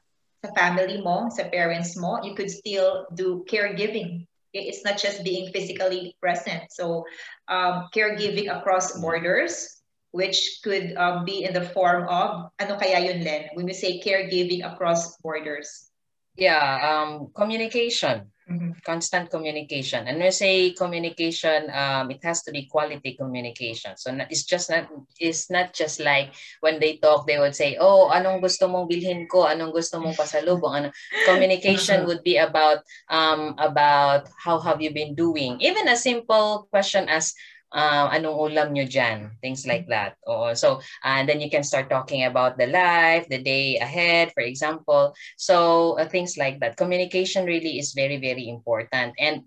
sa 0.43 0.51
family 0.51 0.99
mo 0.99 1.31
sa 1.31 1.47
parents 1.47 1.95
mo 1.95 2.19
you 2.19 2.35
could 2.35 2.51
still 2.51 3.07
do 3.15 3.47
caregiving 3.47 4.27
it's 4.53 4.85
not 4.85 4.97
just 5.01 5.23
being 5.23 5.51
physically 5.51 6.15
present. 6.21 6.71
So, 6.71 7.05
um, 7.47 7.89
caregiving 7.93 8.55
across 8.55 8.99
borders, 9.01 9.81
which 10.11 10.61
could 10.63 10.93
um, 10.95 11.25
be 11.25 11.43
in 11.43 11.53
the 11.53 11.65
form 11.73 12.07
of 12.07 12.53
ano 12.61 12.77
kaya 12.77 13.01
yun, 13.01 13.25
Len? 13.25 13.49
When 13.57 13.65
we 13.65 13.73
say 13.73 13.99
caregiving 13.99 14.61
across 14.61 15.17
borders. 15.17 15.89
Yeah, 16.37 16.61
um, 16.81 17.29
communication, 17.35 18.32
Mhm. 18.43 18.83
constant 18.83 19.31
communication. 19.31 20.03
And 20.03 20.19
when 20.19 20.27
you 20.27 20.35
say 20.35 20.75
communication, 20.75 21.71
um, 21.71 22.11
it 22.11 22.19
has 22.27 22.43
to 22.43 22.51
be 22.51 22.67
quality 22.67 23.15
communication. 23.15 23.95
So 23.95 24.11
it's 24.27 24.43
just 24.43 24.67
not 24.67 24.91
it's 25.15 25.47
not 25.47 25.71
just 25.71 26.03
like 26.03 26.35
when 26.59 26.75
they 26.83 26.99
talk, 26.99 27.23
they 27.23 27.39
would 27.39 27.55
say, 27.55 27.79
"Oh, 27.79 28.11
anong 28.11 28.43
gusto 28.43 28.67
mong 28.67 28.91
bilhin 28.91 29.31
ko? 29.31 29.47
Anong 29.47 29.71
gusto 29.71 29.95
mong 30.03 30.19
pasalubong?" 30.19 30.75
Ano? 30.75 30.89
Communication 31.23 32.03
would 32.03 32.19
be 32.19 32.35
about 32.35 32.83
um 33.07 33.55
about 33.55 34.27
how 34.43 34.59
have 34.59 34.83
you 34.83 34.91
been 34.91 35.15
doing. 35.15 35.55
Even 35.63 35.87
a 35.87 35.95
simple 35.95 36.67
question 36.67 37.07
as 37.07 37.31
uh, 37.73 38.07
anong 38.13 38.37
ulam 38.37 38.71
nyo 38.71 38.85
dyan? 38.85 39.33
Things 39.41 39.65
like 39.65 39.89
that. 39.89 40.15
Oo. 40.29 40.53
So, 40.53 40.79
and 41.03 41.27
then 41.27 41.41
you 41.41 41.49
can 41.49 41.65
start 41.65 41.89
talking 41.89 42.23
about 42.23 42.55
the 42.57 42.69
life, 42.69 43.27
the 43.27 43.41
day 43.41 43.77
ahead, 43.81 44.31
for 44.31 44.45
example. 44.45 45.13
So 45.35 45.97
uh, 45.97 46.07
things 46.07 46.37
like 46.37 46.61
that. 46.61 46.77
Communication 46.77 47.45
really 47.45 47.81
is 47.81 47.93
very, 47.97 48.17
very 48.21 48.47
important. 48.47 49.17
And 49.19 49.43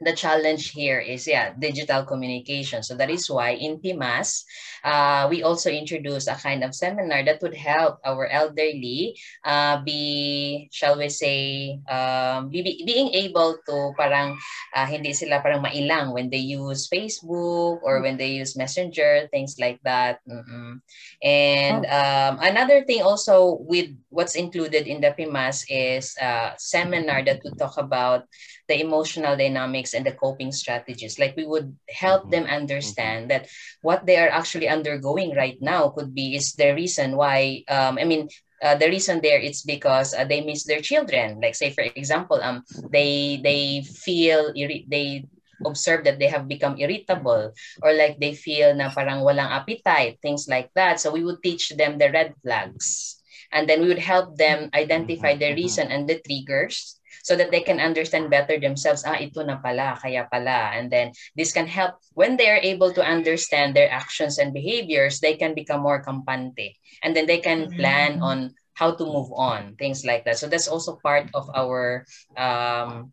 the 0.00 0.16
challenge 0.16 0.72
here 0.72 0.98
is 0.98 1.28
yeah 1.28 1.52
digital 1.60 2.04
communication. 2.04 2.82
So 2.82 2.96
that 2.96 3.10
is 3.10 3.28
why 3.28 3.50
in 3.60 3.78
PIMAS 3.78 4.44
uh, 4.84 5.28
we 5.28 5.42
also 5.42 5.70
introduce 5.70 6.26
a 6.26 6.34
kind 6.34 6.64
of 6.64 6.74
seminar 6.74 7.22
that 7.24 7.42
would 7.42 7.54
help 7.54 8.00
our 8.04 8.26
elderly 8.26 9.16
uh, 9.44 9.84
be 9.84 10.68
shall 10.72 10.96
we 10.96 11.08
say 11.08 11.78
um, 11.88 12.48
be, 12.48 12.62
be- 12.62 12.82
being 12.86 13.12
able 13.12 13.60
to 13.68 13.92
parang 13.96 14.38
uh, 14.74 14.86
hindi 14.86 15.12
sila 15.12 15.44
parang 15.44 15.60
mailang 15.62 16.12
when 16.16 16.30
they 16.32 16.40
use 16.40 16.88
Facebook 16.88 17.84
or 17.84 18.00
when 18.00 18.16
they 18.16 18.32
use 18.40 18.56
Messenger 18.56 19.28
things 19.30 19.56
like 19.60 19.78
that. 19.84 20.20
Mm-mm. 20.24 20.80
and 21.22 21.84
um, 21.86 22.40
another 22.40 22.84
thing 22.84 23.02
also 23.02 23.60
with 23.68 23.92
what's 24.08 24.34
included 24.34 24.86
in 24.86 25.00
the 25.00 25.12
PIMAS 25.12 25.64
is 25.68 26.16
a 26.20 26.56
seminar 26.56 27.22
that 27.24 27.40
would 27.44 27.58
talk 27.58 27.76
about 27.76 28.24
the 28.70 28.80
emotional 28.80 29.36
dynamics 29.36 29.92
and 29.94 30.06
the 30.06 30.14
coping 30.14 30.52
strategies. 30.54 31.18
Like 31.18 31.36
we 31.36 31.46
would 31.46 31.76
help 31.90 32.30
them 32.30 32.46
understand 32.46 33.30
that 33.30 33.48
what 33.82 34.06
they 34.06 34.16
are 34.18 34.30
actually 34.30 34.68
undergoing 34.68 35.34
right 35.36 35.58
now 35.60 35.90
could 35.90 36.14
be 36.14 36.36
is 36.36 36.54
the 36.54 36.72
reason 36.74 37.16
why. 37.18 37.64
Um, 37.68 37.98
I 38.00 38.04
mean, 38.04 38.28
uh, 38.62 38.76
the 38.76 38.88
reason 38.88 39.20
there 39.22 39.40
it's 39.40 39.62
because 39.62 40.14
uh, 40.14 40.24
they 40.24 40.42
miss 40.42 40.64
their 40.64 40.80
children. 40.80 41.40
Like 41.42 41.56
say 41.56 41.70
for 41.70 41.82
example, 41.82 42.32
um, 42.34 42.54
they 42.82 43.32
they 43.34 43.82
feel 43.82 44.46
irri- 44.52 44.86
they 44.86 45.24
observe 45.64 46.04
that 46.04 46.18
they 46.18 46.28
have 46.28 46.48
become 46.48 46.76
irritable 46.78 47.52
or 47.82 47.92
like 47.92 48.18
they 48.20 48.34
feel 48.34 48.74
na 48.74 48.90
parang 48.90 49.22
walang 49.24 49.50
appetite, 49.50 50.18
things 50.22 50.46
like 50.48 50.70
that. 50.74 51.00
So 51.00 51.12
we 51.12 51.24
would 51.24 51.42
teach 51.42 51.70
them 51.76 51.98
the 51.98 52.10
red 52.10 52.34
flags. 52.42 53.18
And 53.52 53.68
then 53.68 53.80
we 53.82 53.88
would 53.88 54.04
help 54.04 54.36
them 54.38 54.70
identify 54.74 55.34
the 55.34 55.54
reason 55.54 55.90
and 55.90 56.08
the 56.08 56.20
triggers 56.20 56.99
so 57.22 57.36
that 57.36 57.50
they 57.50 57.60
can 57.60 57.80
understand 57.80 58.30
better 58.30 58.58
themselves. 58.58 59.04
Ah, 59.06 59.18
ito 59.18 59.42
na 59.42 59.60
pala, 59.60 59.98
kaya 60.00 60.28
pala. 60.30 60.72
And 60.74 60.90
then 60.90 61.12
this 61.36 61.52
can 61.52 61.66
help 61.66 62.00
when 62.14 62.36
they 62.36 62.48
are 62.48 62.60
able 62.62 62.92
to 62.94 63.02
understand 63.02 63.74
their 63.74 63.90
actions 63.90 64.38
and 64.38 64.52
behaviors, 64.52 65.20
they 65.20 65.36
can 65.36 65.54
become 65.54 65.82
more 65.82 66.02
kampante. 66.02 66.76
And 67.02 67.16
then 67.16 67.26
they 67.26 67.38
can 67.38 67.72
plan 67.72 68.20
on 68.20 68.54
how 68.74 68.96
to 68.96 69.04
move 69.04 69.28
on, 69.36 69.76
things 69.76 70.04
like 70.04 70.24
that. 70.24 70.38
So 70.38 70.48
that's 70.48 70.68
also 70.68 70.96
part 71.02 71.28
of 71.34 71.50
our 71.54 72.06
um, 72.36 73.12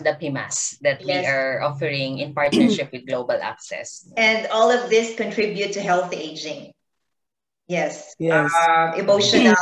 the 0.00 0.16
PIMAS 0.16 0.78
that 0.80 1.04
we 1.04 1.12
are 1.26 1.60
offering 1.60 2.18
in 2.18 2.32
partnership 2.34 2.90
with 2.92 3.06
Global 3.06 3.36
Access. 3.42 4.08
And 4.16 4.46
all 4.48 4.70
of 4.70 4.88
this 4.88 5.16
contribute 5.16 5.72
to 5.74 5.80
healthy 5.80 6.16
aging. 6.16 6.72
Yes. 7.68 8.14
Yes. 8.18 8.52
Um, 8.52 8.94
emotional, 8.94 9.56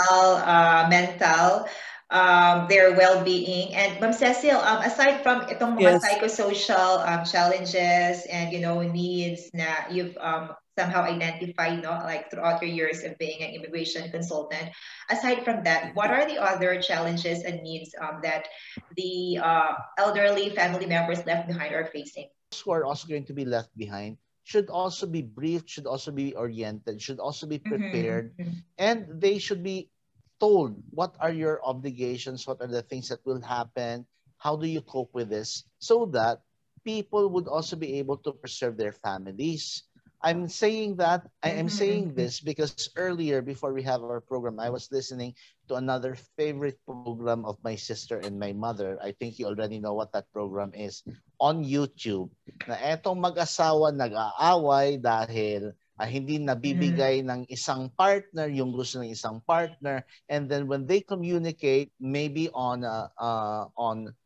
uh, 0.45 0.87
mental, 0.91 1.67
um, 2.11 2.67
their 2.69 2.93
well-being. 2.97 3.75
And 3.75 4.01
Ma'am 4.01 4.13
Cecil, 4.13 4.59
um, 4.59 4.83
aside 4.83 5.23
from 5.23 5.47
itong 5.47 5.79
mga 5.79 5.99
Yes. 5.99 6.03
psychosocial 6.03 7.07
um, 7.07 7.25
challenges 7.25 8.27
and, 8.27 8.53
you 8.53 8.61
know, 8.61 8.83
needs 8.83 9.49
na 9.55 9.87
you've 9.91 10.19
um, 10.19 10.51
somehow 10.79 11.03
identified, 11.03 11.83
no, 11.83 11.91
like 12.05 12.31
throughout 12.31 12.63
your 12.63 12.71
years 12.71 13.05
of 13.05 13.17
being 13.19 13.43
an 13.43 13.55
immigration 13.55 14.11
consultant, 14.11 14.71
aside 15.11 15.45
from 15.45 15.63
that, 15.65 15.95
what 15.95 16.11
are 16.11 16.27
the 16.27 16.39
other 16.41 16.81
challenges 16.83 17.43
and 17.45 17.63
needs 17.63 17.95
um, 18.01 18.21
that 18.23 18.49
the 18.97 19.39
uh, 19.39 19.73
elderly 19.99 20.51
family 20.51 20.87
members 20.87 21.25
left 21.27 21.47
behind 21.47 21.75
are 21.75 21.87
facing? 21.93 22.27
Those 22.51 22.61
who 22.61 22.71
are 22.73 22.85
also 22.85 23.07
going 23.07 23.27
to 23.27 23.35
be 23.35 23.45
left 23.45 23.71
behind 23.77 24.19
should 24.43 24.67
also 24.67 25.07
be 25.07 25.23
briefed, 25.23 25.71
should 25.71 25.87
also 25.87 26.11
be 26.11 26.35
oriented, 26.35 26.99
should 26.99 27.21
also 27.21 27.47
be 27.47 27.59
prepared, 27.63 28.35
Mhm. 28.35 28.55
and 28.79 29.07
they 29.21 29.39
should 29.39 29.63
be 29.63 29.87
told 30.41 30.83
what 30.91 31.15
are 31.21 31.33
your 31.33 31.61
obligations, 31.65 32.47
what 32.47 32.61
are 32.61 32.69
the 32.71 32.83
things 32.83 33.09
that 33.09 33.25
will 33.27 33.43
happen, 33.43 34.07
how 34.39 34.57
do 34.57 34.67
you 34.67 34.83
cope 34.83 35.15
with 35.15 35.29
this, 35.31 35.65
so 35.79 36.07
that 36.17 36.43
people 36.85 37.29
would 37.31 37.49
also 37.49 37.77
be 37.77 37.99
able 37.99 38.17
to 38.19 38.33
preserve 38.33 38.77
their 38.77 38.93
families. 38.93 39.85
I'm 40.23 40.49
saying 40.49 40.97
that 40.99 41.29
I 41.43 41.61
am 41.61 41.69
Mhm, 41.69 41.71
saying 41.71 42.05
mhm. 42.11 42.15
this 42.17 42.41
because 42.41 42.81
earlier 42.87 43.33
before 43.33 43.63
we 43.65 43.75
have 43.75 43.93
our 43.95 44.13
program, 44.13 44.59
I 44.59 44.63
was 44.63 44.91
listening 44.91 45.35
to 45.69 45.77
another 45.77 46.15
favorite 46.15 46.81
program 46.85 47.33
of 47.33 47.45
my 47.63 47.63
sister 47.63 48.19
and 48.19 48.27
my 48.39 48.41
mother. 48.41 48.99
I 49.03 49.13
think 49.13 49.39
you 49.39 49.47
already 49.47 49.79
know 49.79 49.93
what 49.95 50.13
that 50.13 50.31
program 50.33 50.73
is 50.75 51.03
on 51.41 51.65
YouTube. 51.65 52.31
Na 52.69 52.77
etong 52.77 53.21
mag-asawa 53.21 53.93
nag-aaway 53.97 55.01
dahil 55.01 55.73
ah, 56.01 56.09
hindi 56.09 56.41
nabibigay 56.41 57.21
ng 57.21 57.45
isang 57.53 57.93
partner 57.93 58.49
yung 58.49 58.73
gusto 58.73 59.05
ng 59.05 59.13
isang 59.13 59.45
partner. 59.45 60.01
And 60.33 60.49
then 60.49 60.65
when 60.65 60.89
they 60.89 61.05
communicate 61.05 61.93
maybe 62.01 62.49
on 62.57 62.89
uh, 62.89 63.13
uh, 63.21 63.69
on 63.77 64.17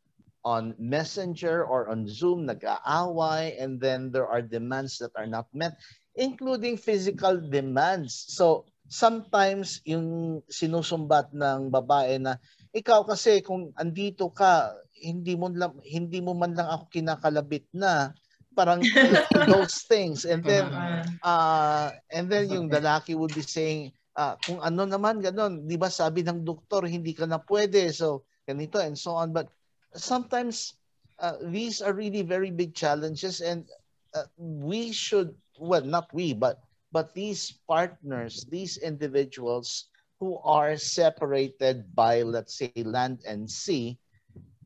on 0.47 0.71
Messenger 0.79 1.67
or 1.67 1.91
on 1.91 2.07
Zoom 2.07 2.47
nag-aaway 2.47 3.59
and 3.59 3.81
then 3.81 4.13
there 4.13 4.29
are 4.29 4.45
demands 4.45 5.01
that 5.03 5.11
are 5.19 5.27
not 5.27 5.51
met 5.51 5.75
including 6.15 6.79
physical 6.79 7.35
demands. 7.35 8.31
So 8.31 8.63
sometimes 8.87 9.83
yung 9.83 10.39
sinusumbat 10.47 11.35
ng 11.35 11.73
babae 11.73 12.21
na 12.21 12.39
ikaw 12.71 13.03
kasi 13.03 13.43
kung 13.43 13.75
andito 13.75 14.31
ka 14.31 14.71
hindi 14.95 15.35
mo 15.35 15.51
lang 15.51 15.75
hindi 15.83 16.23
mo 16.23 16.31
man 16.31 16.55
lang 16.55 16.71
ako 16.71 16.87
kinakalabit 16.87 17.67
na 17.75 18.15
parang 18.55 18.87
those 19.49 19.83
things. 19.85 20.25
And 20.25 20.45
then 20.45 20.71
Uh, 20.71 21.03
uh, 21.23 21.91
and 22.11 22.29
then 22.31 22.49
yung 22.49 22.69
lalaki 22.71 23.15
would 23.15 23.33
be 23.35 23.43
saying 23.43 23.93
ah, 24.17 24.37
kung 24.41 24.59
ano 24.63 24.85
naman 24.87 25.21
ganon 25.21 25.67
di 25.67 25.77
ba 25.77 25.89
sabi 25.91 26.23
ng 26.23 26.43
doktor 26.45 26.87
hindi 26.87 27.13
ka 27.13 27.25
na 27.27 27.39
pwede. 27.43 27.91
So 27.93 28.25
ganito 28.47 28.79
and 28.81 28.97
so 28.97 29.15
on. 29.17 29.33
But 29.33 29.51
sometimes 29.95 30.75
uh, 31.19 31.37
these 31.43 31.81
are 31.81 31.93
really 31.93 32.23
very 32.23 32.51
big 32.51 32.75
challenges 32.75 33.41
and 33.41 33.67
uh, 34.15 34.25
we 34.37 34.91
should 34.91 35.35
well 35.59 35.83
not 35.85 36.11
we 36.13 36.33
but 36.33 36.63
but 36.91 37.13
these 37.15 37.51
partners 37.67 38.45
these 38.51 38.77
individuals 38.77 39.89
who 40.19 40.37
are 40.43 40.77
separated 40.77 41.95
by 41.95 42.23
let's 42.23 42.57
say 42.57 42.71
land 42.75 43.13
and 43.19 43.41
sea 43.41 43.89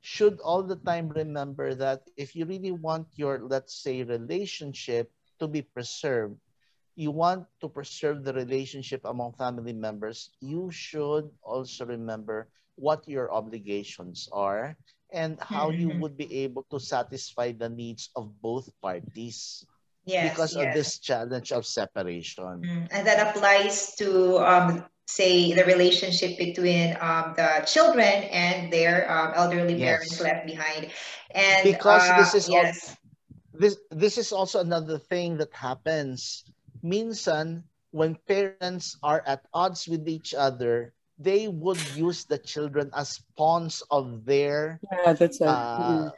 should 0.01 0.39
all 0.41 0.63
the 0.63 0.75
time 0.77 1.09
remember 1.09 1.73
that 1.75 2.01
if 2.17 2.35
you 2.35 2.45
really 2.45 2.71
want 2.71 3.07
your 3.15 3.39
let's 3.41 3.73
say 3.75 4.03
relationship 4.03 5.11
to 5.39 5.47
be 5.47 5.61
preserved 5.61 6.37
you 6.95 7.11
want 7.11 7.45
to 7.61 7.67
preserve 7.69 8.23
the 8.23 8.33
relationship 8.33 9.01
among 9.05 9.33
family 9.33 9.73
members 9.73 10.31
you 10.39 10.69
should 10.71 11.29
also 11.43 11.85
remember 11.85 12.49
what 12.75 13.07
your 13.07 13.31
obligations 13.33 14.27
are 14.31 14.77
and 15.11 15.39
how 15.41 15.69
you 15.71 15.89
Mhm. 15.89 16.01
would 16.01 16.17
be 16.17 16.29
able 16.43 16.63
to 16.69 16.79
satisfy 16.79 17.51
the 17.51 17.69
needs 17.69 18.09
of 18.15 18.41
both 18.41 18.69
parties 18.81 19.65
yes, 20.05 20.15
because 20.19 20.55
of 20.55 20.71
this 20.73 20.99
challenge 20.99 21.51
of 21.51 21.65
separation 21.65 22.69
Mm, 22.69 22.87
And 22.91 23.07
that 23.07 23.29
applies 23.35 23.95
to, 23.97 24.37
um, 24.39 24.85
say, 25.09 25.53
the 25.53 25.65
relationship 25.65 26.37
between 26.37 26.95
um, 27.01 27.33
the 27.35 27.65
children 27.65 28.29
and 28.29 28.71
their 28.71 29.09
um, 29.09 29.33
elderly 29.35 29.79
parents 29.81 30.21
left 30.21 30.45
behind. 30.45 30.91
And 31.33 31.65
Because 31.65 32.03
uh, 32.09 32.17
this 32.17 32.33
is 32.35 32.49
all- 32.49 32.63
yes, 32.63 32.97
this 33.53 33.75
this 33.89 34.17
is 34.17 34.31
also 34.31 34.59
another 34.61 34.99
thing 34.99 35.37
that 35.41 35.53
happens 35.53 36.45
minsan 36.85 37.63
when 37.91 38.15
parents 38.29 38.83
are 39.01 39.09
at 39.25 39.29
odds 39.53 39.87
with 39.87 40.07
each 40.07 40.33
other 40.33 40.93
they 41.17 41.47
would 41.47 41.81
use 41.89 42.25
the 42.25 42.37
children 42.37 42.89
as 42.93 43.19
pawns 43.35 43.81
of 43.89 44.25
their 44.25 44.79
Yeah, 44.91 45.13
that's 45.13 45.41
it. 45.41 45.47
uh, 45.47 46.09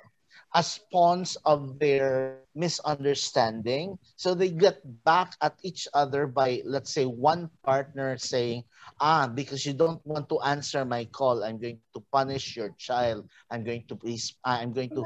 as 0.54 0.80
pawns 0.92 1.36
of 1.46 1.80
their 1.80 2.44
misunderstanding. 2.56 3.98
So 4.16 4.34
they 4.34 4.50
get 4.52 4.82
back 5.04 5.36
at 5.42 5.58
each 5.64 5.88
other 5.94 6.28
by 6.28 6.62
let's 6.66 6.92
say 6.94 7.06
one 7.06 7.50
partner 7.64 8.18
saying 8.18 8.64
ah 9.00 9.28
because 9.28 9.66
you 9.66 9.74
don't 9.74 10.02
want 10.06 10.30
to 10.30 10.40
answer 10.42 10.86
my 10.86 11.06
call 11.06 11.44
i'm 11.44 11.60
going 11.60 11.80
to 11.94 12.02
punish 12.12 12.56
your 12.56 12.72
child. 12.78 13.28
I'm 13.50 13.64
going 13.64 13.86
to 13.88 13.96
please 13.96 14.36
i'm 14.44 14.74
going 14.74 14.92
to 14.96 15.06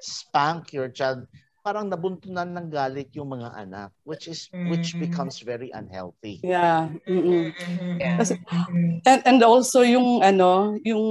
spank 0.00 0.72
your 0.72 0.88
child 0.88 1.26
parang 1.66 1.90
nabuntunan 1.90 2.46
ng 2.46 2.70
galit 2.70 3.10
yung 3.18 3.34
mga 3.34 3.50
anak 3.58 3.90
which 4.06 4.30
is 4.30 4.46
which 4.70 4.94
Mhm. 4.94 5.02
becomes 5.02 5.42
very 5.42 5.74
unhealthy 5.74 6.38
Yeah. 6.38 6.94
mm-mm. 7.10 7.50
Yeah. 7.98 8.22
Kasi- 8.22 8.38
mhm. 8.38 9.02
And, 9.02 9.20
and 9.26 9.40
also 9.42 9.82
yung 9.82 10.22
ano, 10.22 10.78
yung 10.86 11.02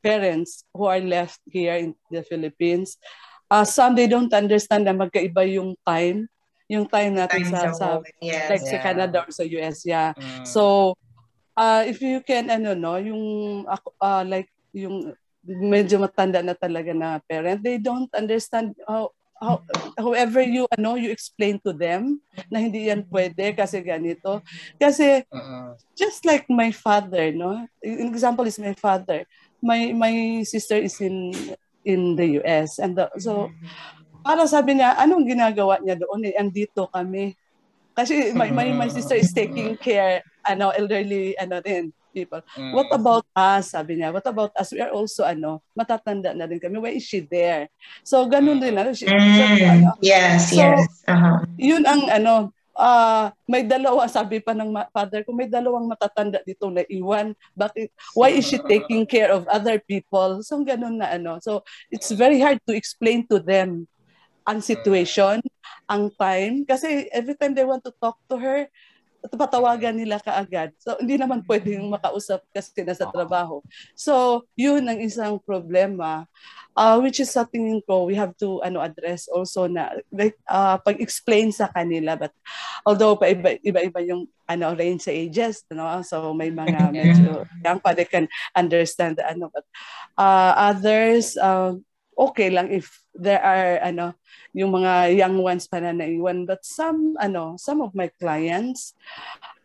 parents 0.00 0.64
who 0.72 0.88
are 0.88 0.96
left 1.04 1.44
here 1.44 1.76
in 1.76 1.92
the 2.08 2.24
Philippines, 2.24 2.96
uh, 3.52 3.68
some 3.68 3.92
they 3.92 4.08
don't 4.08 4.32
understand 4.32 4.88
na 4.88 4.96
magkaiba 4.96 5.44
yung 5.52 5.76
time, 5.84 6.24
yung 6.72 6.88
time 6.88 7.12
natin 7.12 7.44
Time 7.44 7.52
sa, 7.52 7.60
sa 7.76 7.86
yes. 8.24 8.48
like 8.48 8.64
sa 8.64 8.80
Yeah. 8.80 8.84
Canada 8.88 9.16
or 9.28 9.30
sa 9.32 9.44
US, 9.44 9.84
yeah. 9.84 10.16
Mm. 10.16 10.48
So, 10.48 10.96
uh, 11.52 11.84
if 11.84 12.00
you 12.00 12.24
can, 12.24 12.48
ano, 12.48 12.72
no, 12.72 12.96
yung, 12.96 13.24
uh, 13.68 14.24
like, 14.24 14.48
yung 14.72 15.12
medyo 15.44 16.00
matanda 16.00 16.40
na 16.40 16.56
talaga 16.56 16.96
na 16.96 17.20
parent, 17.28 17.60
they 17.60 17.76
don't 17.76 18.08
understand 18.16 18.72
how, 18.88 19.12
how, 19.42 19.58
however 19.98 20.38
you, 20.40 20.70
ano, 20.78 20.94
you 20.94 21.10
explain 21.10 21.58
to 21.66 21.74
them 21.74 22.22
na 22.46 22.62
hindi 22.62 22.86
yan 22.86 23.02
pwede 23.10 23.50
kasi 23.58 23.82
ganito. 23.82 24.38
Kasi, 24.78 25.26
Mm-mm. 25.26 25.74
just 25.98 26.22
like 26.22 26.46
my 26.46 26.70
father, 26.70 27.34
no? 27.34 27.66
An 27.82 28.06
example 28.06 28.46
is 28.46 28.56
my 28.62 28.72
father. 28.78 29.26
My, 29.58 29.90
my 29.90 30.46
sister 30.46 30.78
is 30.78 30.94
in, 31.02 31.34
in 31.82 32.14
the 32.14 32.38
US. 32.40 32.78
And 32.78 32.94
the, 32.94 33.10
so, 33.18 33.50
para 34.22 34.46
sabi 34.46 34.78
niya, 34.78 34.94
anong 35.02 35.26
ginagawa 35.26 35.82
niya 35.82 35.98
doon? 35.98 36.22
Eh, 36.30 36.38
andito 36.38 36.86
kami. 36.86 37.34
Kasi 37.92 38.32
my, 38.32 38.48
my, 38.54 38.86
my 38.86 38.88
sister 38.88 39.18
is 39.18 39.34
taking 39.34 39.74
care, 39.76 40.22
ano, 40.46 40.70
elderly, 40.70 41.34
ano 41.36 41.58
rin, 41.60 41.90
people. 42.12 42.44
Mm. 42.54 42.76
What 42.76 42.92
about 42.92 43.24
us? 43.32 43.72
Sabi 43.72 43.98
niya, 43.98 44.12
what 44.12 44.28
about 44.28 44.52
us? 44.54 44.70
We 44.70 44.84
are 44.84 44.92
also, 44.92 45.24
ano, 45.24 45.64
matatanda 45.72 46.36
na 46.36 46.44
rin 46.44 46.60
kami. 46.60 46.76
Why 46.76 46.94
is 47.00 47.08
she 47.08 47.24
there? 47.24 47.72
So, 48.04 48.28
ganun 48.28 48.60
din, 48.60 48.76
ano, 48.76 48.92
she, 48.92 49.08
so, 49.08 49.16
ano, 49.16 49.96
Mm, 49.96 50.04
yes, 50.04 50.52
So, 50.52 50.60
yes. 50.60 50.84
Uh-huh. 51.08 51.40
yun 51.56 51.82
ang, 51.88 52.06
ano, 52.12 52.52
ah 52.72 53.28
may 53.44 53.68
dalawa, 53.68 54.08
sabi 54.08 54.40
pa 54.40 54.56
ng 54.56 54.72
father 54.92 55.20
ko, 55.24 55.36
may 55.36 55.44
dalawang 55.48 55.84
matatanda 55.84 56.40
dito 56.40 56.72
na 56.72 56.84
iwan. 56.88 57.36
Bakit, 57.52 57.92
why 58.16 58.32
is 58.32 58.48
she 58.48 58.56
taking 58.64 59.04
care 59.04 59.28
of 59.32 59.44
other 59.48 59.80
people? 59.80 60.40
So, 60.44 60.60
ganun 60.64 61.00
na, 61.00 61.12
ano. 61.16 61.40
So, 61.40 61.64
it's 61.92 62.12
very 62.12 62.40
hard 62.40 62.60
to 62.68 62.72
explain 62.72 63.28
to 63.28 63.40
them 63.40 63.88
ang 64.48 64.58
situation, 64.64 65.38
ang 65.86 66.10
time. 66.18 66.64
Kasi 66.66 67.06
every 67.12 67.36
time 67.36 67.54
they 67.54 67.66
want 67.66 67.84
to 67.84 67.94
talk 68.00 68.18
to 68.26 68.36
her, 68.40 68.66
patawagan 69.30 69.94
nila 69.94 70.18
kaagad. 70.18 70.74
So, 70.82 70.98
hindi 70.98 71.14
naman 71.14 71.46
pwedeng 71.46 71.86
makausap 71.86 72.42
kasi 72.50 72.82
nasa 72.82 73.06
trabaho. 73.06 73.62
So, 73.94 74.44
yun 74.58 74.82
ang 74.88 74.98
isang 74.98 75.38
problema 75.38 76.26
uh, 76.76 76.98
which 77.00 77.20
is 77.20 77.32
sa 77.32 77.44
tingin 77.44 77.80
ko 77.84 78.08
we 78.08 78.16
have 78.16 78.32
to 78.40 78.60
ano 78.64 78.80
address 78.80 79.28
also 79.28 79.68
na 79.68 79.92
like, 80.12 80.36
uh, 80.48 80.76
pag-explain 80.80 81.52
sa 81.52 81.68
kanila. 81.68 82.16
But 82.16 82.32
although 82.84 83.16
pa 83.16 83.28
iba 83.30 83.56
iba 83.62 84.00
yung 84.02 84.28
ano 84.48 84.74
range 84.76 85.08
sa 85.08 85.14
ages 85.14 85.64
no? 85.72 85.86
So 86.04 86.32
may 86.32 86.52
mga 86.52 86.90
medyo 86.96 87.44
young 87.64 87.80
pa 87.80 87.92
they 87.92 88.08
can 88.08 88.28
understand 88.56 89.20
ano. 89.20 89.52
But 89.52 89.66
uh, 90.16 90.72
others 90.72 91.36
uh, 91.36 91.76
okay 92.16 92.52
lang 92.52 92.68
if 92.68 93.02
there 93.16 93.40
are 93.40 93.80
ano 93.80 94.12
yung 94.52 94.72
mga 94.72 95.16
young 95.16 95.36
ones 95.40 95.64
pa 95.68 95.80
na 95.80 95.92
naiwan. 95.96 96.44
But 96.44 96.64
some 96.64 97.16
ano 97.18 97.56
some 97.56 97.80
of 97.80 97.96
my 97.96 98.08
clients 98.20 98.92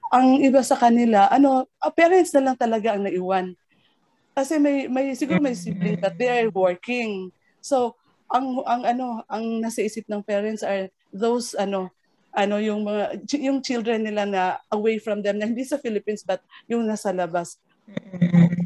ang 0.07 0.39
iba 0.39 0.63
sa 0.63 0.79
kanila 0.79 1.27
ano 1.27 1.67
uh, 1.83 1.91
parents 1.91 2.31
na 2.35 2.51
lang 2.51 2.57
talaga 2.59 2.95
ang 2.95 3.07
naiwan. 3.07 3.55
Kasi 4.37 4.61
may 4.61 4.87
may 4.87 5.17
siguro 5.17 5.41
may 5.41 5.57
sibling 5.57 5.99
that 5.99 6.15
they 6.15 6.29
are 6.29 6.51
working. 6.53 7.33
So 7.59 7.99
ang 8.31 8.63
ang 8.67 8.83
ano 8.83 9.23
ang 9.27 9.63
nasa 9.63 9.83
isip 9.83 10.07
ng 10.07 10.23
parents 10.23 10.63
are 10.63 10.91
those 11.11 11.55
ano 11.55 11.91
ano 12.37 12.61
yung 12.61 12.85
mga 12.85 13.17
yung 13.39 13.65
children 13.65 14.05
nila 14.05 14.23
na 14.27 14.41
away 14.69 15.01
from 15.01 15.23
them 15.25 15.41
na 15.41 15.47
hindi 15.49 15.65
sa 15.65 15.81
Philippines 15.81 16.21
but 16.21 16.43
yung 16.69 16.85
nasa 16.85 17.09
labas 17.09 17.57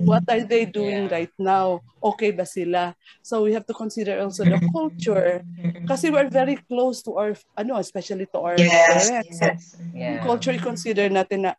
what 0.06 0.26
are 0.30 0.44
they 0.44 0.66
doing 0.66 1.08
yeah. 1.08 1.14
right 1.14 1.36
now? 1.38 1.80
Okay 2.02 2.32
ba 2.34 2.46
sila? 2.46 2.94
So 3.22 3.46
we 3.46 3.54
have 3.54 3.66
to 3.70 3.76
consider 3.76 4.20
also 4.22 4.44
the 4.44 4.60
culture. 4.74 5.46
Kasi 5.88 6.10
we're 6.10 6.30
very 6.30 6.58
close 6.70 7.02
to 7.06 7.18
our 7.18 7.32
ano 7.58 7.78
especially 7.78 8.26
to 8.34 8.40
our 8.42 8.58
yes, 8.58 8.72
parents. 8.72 9.10
yes. 9.10 9.38
So, 9.38 9.48
yeah. 9.94 10.24
culture 10.26 10.58
consider 10.58 11.10
natin 11.10 11.50
na 11.50 11.54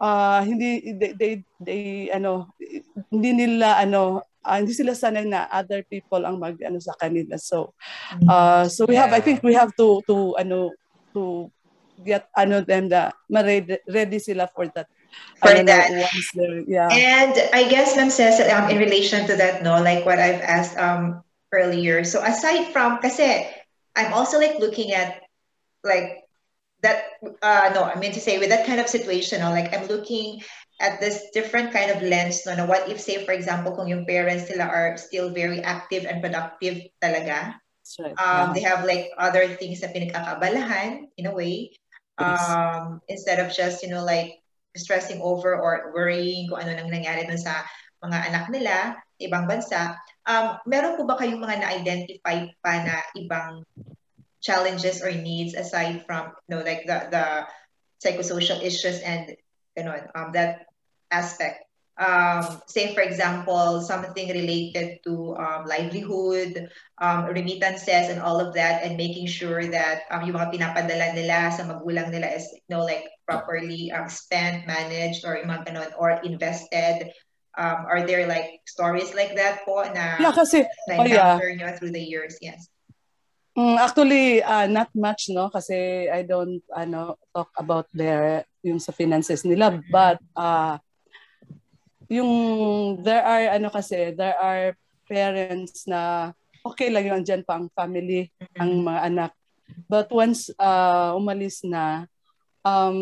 uh, 0.00 0.40
hindi 0.44 0.94
they, 0.94 1.12
they 1.14 1.32
they 1.60 1.82
ano 2.14 2.50
hindi 3.10 3.30
nila 3.34 3.80
ano 3.80 4.22
uh, 4.44 4.56
hindi 4.56 4.72
sila 4.72 4.94
sanay 4.94 5.26
na 5.26 5.50
other 5.50 5.84
people 5.86 6.22
ang 6.24 6.38
mag 6.38 6.56
ano 6.62 6.78
sa 6.80 6.94
kanila. 6.96 7.36
So 7.36 7.74
uh, 8.26 8.66
so 8.70 8.86
we 8.86 8.94
have 8.96 9.12
I 9.12 9.20
think 9.20 9.42
we 9.42 9.54
have 9.54 9.72
to 9.76 10.00
to 10.06 10.38
ano 10.38 10.72
to 11.12 11.50
get 12.04 12.30
ano 12.36 12.62
them 12.62 12.88
the 12.88 13.10
ready, 13.30 13.78
ready 13.90 14.18
sila 14.22 14.46
for 14.50 14.70
that 14.74 14.86
for 15.38 15.54
that. 15.54 15.90
yeah. 16.66 16.88
And 16.90 17.34
I 17.54 17.68
guess 17.68 17.96
Ma'am 17.96 18.10
says 18.10 18.40
um, 18.50 18.70
in 18.70 18.78
relation 18.78 19.26
to 19.26 19.36
that, 19.36 19.62
no, 19.62 19.80
like 19.80 20.04
what 20.04 20.18
I've 20.18 20.42
asked 20.42 20.76
um 20.78 21.22
earlier. 21.52 22.04
So 22.04 22.22
aside 22.22 22.72
from 22.72 22.98
kasi 22.98 23.46
I'm 23.96 24.12
also 24.12 24.38
like 24.38 24.58
looking 24.58 24.92
at 24.92 25.22
like 25.84 26.24
that 26.82 27.18
uh 27.42 27.70
no, 27.74 27.84
I 27.84 27.98
mean 27.98 28.12
to 28.12 28.20
say 28.20 28.38
with 28.38 28.50
that 28.50 28.66
kind 28.66 28.80
of 28.80 28.88
situation, 28.88 29.40
no, 29.40 29.50
like 29.50 29.74
I'm 29.74 29.86
looking 29.86 30.42
at 30.80 31.00
this 31.00 31.30
different 31.34 31.72
kind 31.72 31.90
of 31.90 32.02
lens 32.02 32.46
no, 32.46 32.54
no 32.54 32.66
what 32.66 32.88
if 32.88 33.00
say 33.00 33.24
for 33.26 33.32
example 33.32 33.74
kung 33.74 33.90
yung 33.90 34.06
parents 34.06 34.46
sila 34.46 34.64
are 34.64 34.96
still 34.96 35.30
very 35.30 35.60
active 35.62 36.06
and 36.06 36.22
productive 36.22 36.86
talaga 37.02 37.58
right. 37.98 38.14
um, 38.22 38.50
yeah. 38.50 38.52
they 38.54 38.62
have 38.62 38.86
like 38.86 39.10
other 39.18 39.46
things 39.58 39.82
na 39.82 39.90
pinagkakabalahan 39.90 41.10
in 41.18 41.26
a 41.26 41.34
way 41.34 41.74
um, 42.18 43.02
yes. 43.06 43.18
instead 43.18 43.38
of 43.42 43.50
just 43.50 43.82
you 43.82 43.90
know 43.90 44.06
like 44.06 44.38
stressing 44.78 45.20
over 45.20 45.58
or 45.58 45.92
worrying 45.92 46.48
kung 46.48 46.62
ano 46.62 46.72
nang 46.74 46.90
nangyari 46.90 47.26
dun 47.26 47.38
sa 47.38 47.66
mga 47.98 48.18
anak 48.30 48.44
nila 48.48 48.94
sa 48.94 49.22
ibang 49.22 49.44
bansa. 49.50 49.80
Um, 50.24 50.56
meron 50.64 50.94
po 50.94 51.04
ba 51.04 51.18
kayong 51.18 51.42
mga 51.42 51.60
na-identify 51.60 52.46
pa 52.62 52.74
na 52.86 52.96
ibang 53.18 53.66
challenges 54.38 55.02
or 55.02 55.10
needs 55.10 55.58
aside 55.58 56.06
from 56.06 56.30
you 56.46 56.54
know 56.54 56.62
like 56.62 56.86
the 56.86 57.10
the 57.10 57.24
psychosocial 57.98 58.62
issues 58.62 59.02
and 59.02 59.34
know 59.82 59.98
um, 60.14 60.30
that 60.30 60.70
aspect 61.10 61.67
um, 61.98 62.62
say 62.66 62.94
for 62.94 63.02
example 63.02 63.82
something 63.82 64.30
related 64.30 64.98
to 65.02 65.34
um, 65.36 65.66
livelihood 65.66 66.70
um, 67.02 67.26
remittances 67.26 68.08
and 68.08 68.22
all 68.22 68.40
of 68.40 68.54
that 68.54 68.82
and 68.82 68.96
making 68.96 69.26
sure 69.26 69.66
that 69.66 70.06
um, 70.10 70.22
yung 70.22 70.38
mga 70.38 70.54
pinapadala 70.54 71.14
nila 71.14 71.50
sa 71.50 71.66
magulang 71.66 72.10
nila 72.10 72.30
is 72.30 72.46
you 72.54 72.70
know 72.70 72.82
like 72.82 73.10
properly 73.26 73.90
um, 73.90 74.08
spent 74.08 74.66
managed 74.66 75.26
or 75.26 75.36
yung 75.36 75.50
mga 75.50 75.74
ganun, 75.74 75.90
or 75.98 76.18
invested 76.22 77.10
um, 77.58 77.84
are 77.90 78.06
there 78.06 78.26
like 78.26 78.62
stories 78.66 79.12
like 79.14 79.34
that 79.34 79.66
po 79.66 79.82
na 79.90 80.16
yeah, 80.22 80.32
kasi, 80.32 80.62
na 80.86 81.02
oh, 81.02 81.04
yeah. 81.04 81.34
nyo 81.36 81.74
through 81.76 81.92
the 81.92 82.02
years 82.02 82.38
yes 82.40 82.70
Mm, 83.58 83.74
actually, 83.74 84.38
uh, 84.38 84.70
not 84.70 84.86
much, 84.94 85.34
no? 85.34 85.50
Kasi 85.50 86.06
I 86.06 86.22
don't 86.22 86.62
ano, 86.70 87.18
talk 87.34 87.50
about 87.58 87.90
their, 87.90 88.46
yung 88.62 88.78
sa 88.78 88.94
finances 88.94 89.42
nila. 89.42 89.82
But, 89.90 90.22
uh, 90.38 90.78
yung, 92.08 92.30
there 93.04 93.24
are, 93.24 93.56
ano 93.56 93.68
kasi, 93.68 94.12
there 94.16 94.36
are 94.36 94.76
parents 95.08 95.88
na 95.88 96.32
okay 96.64 96.92
lang 96.92 97.08
yung 97.08 97.24
andyan 97.24 97.44
pa 97.44 97.56
ang 97.56 97.68
family, 97.72 98.28
ang 98.58 98.84
mga 98.84 99.00
anak. 99.08 99.32
But 99.88 100.08
once 100.12 100.48
uh, 100.56 101.16
umalis 101.16 101.64
na, 101.64 102.08
um, 102.64 102.96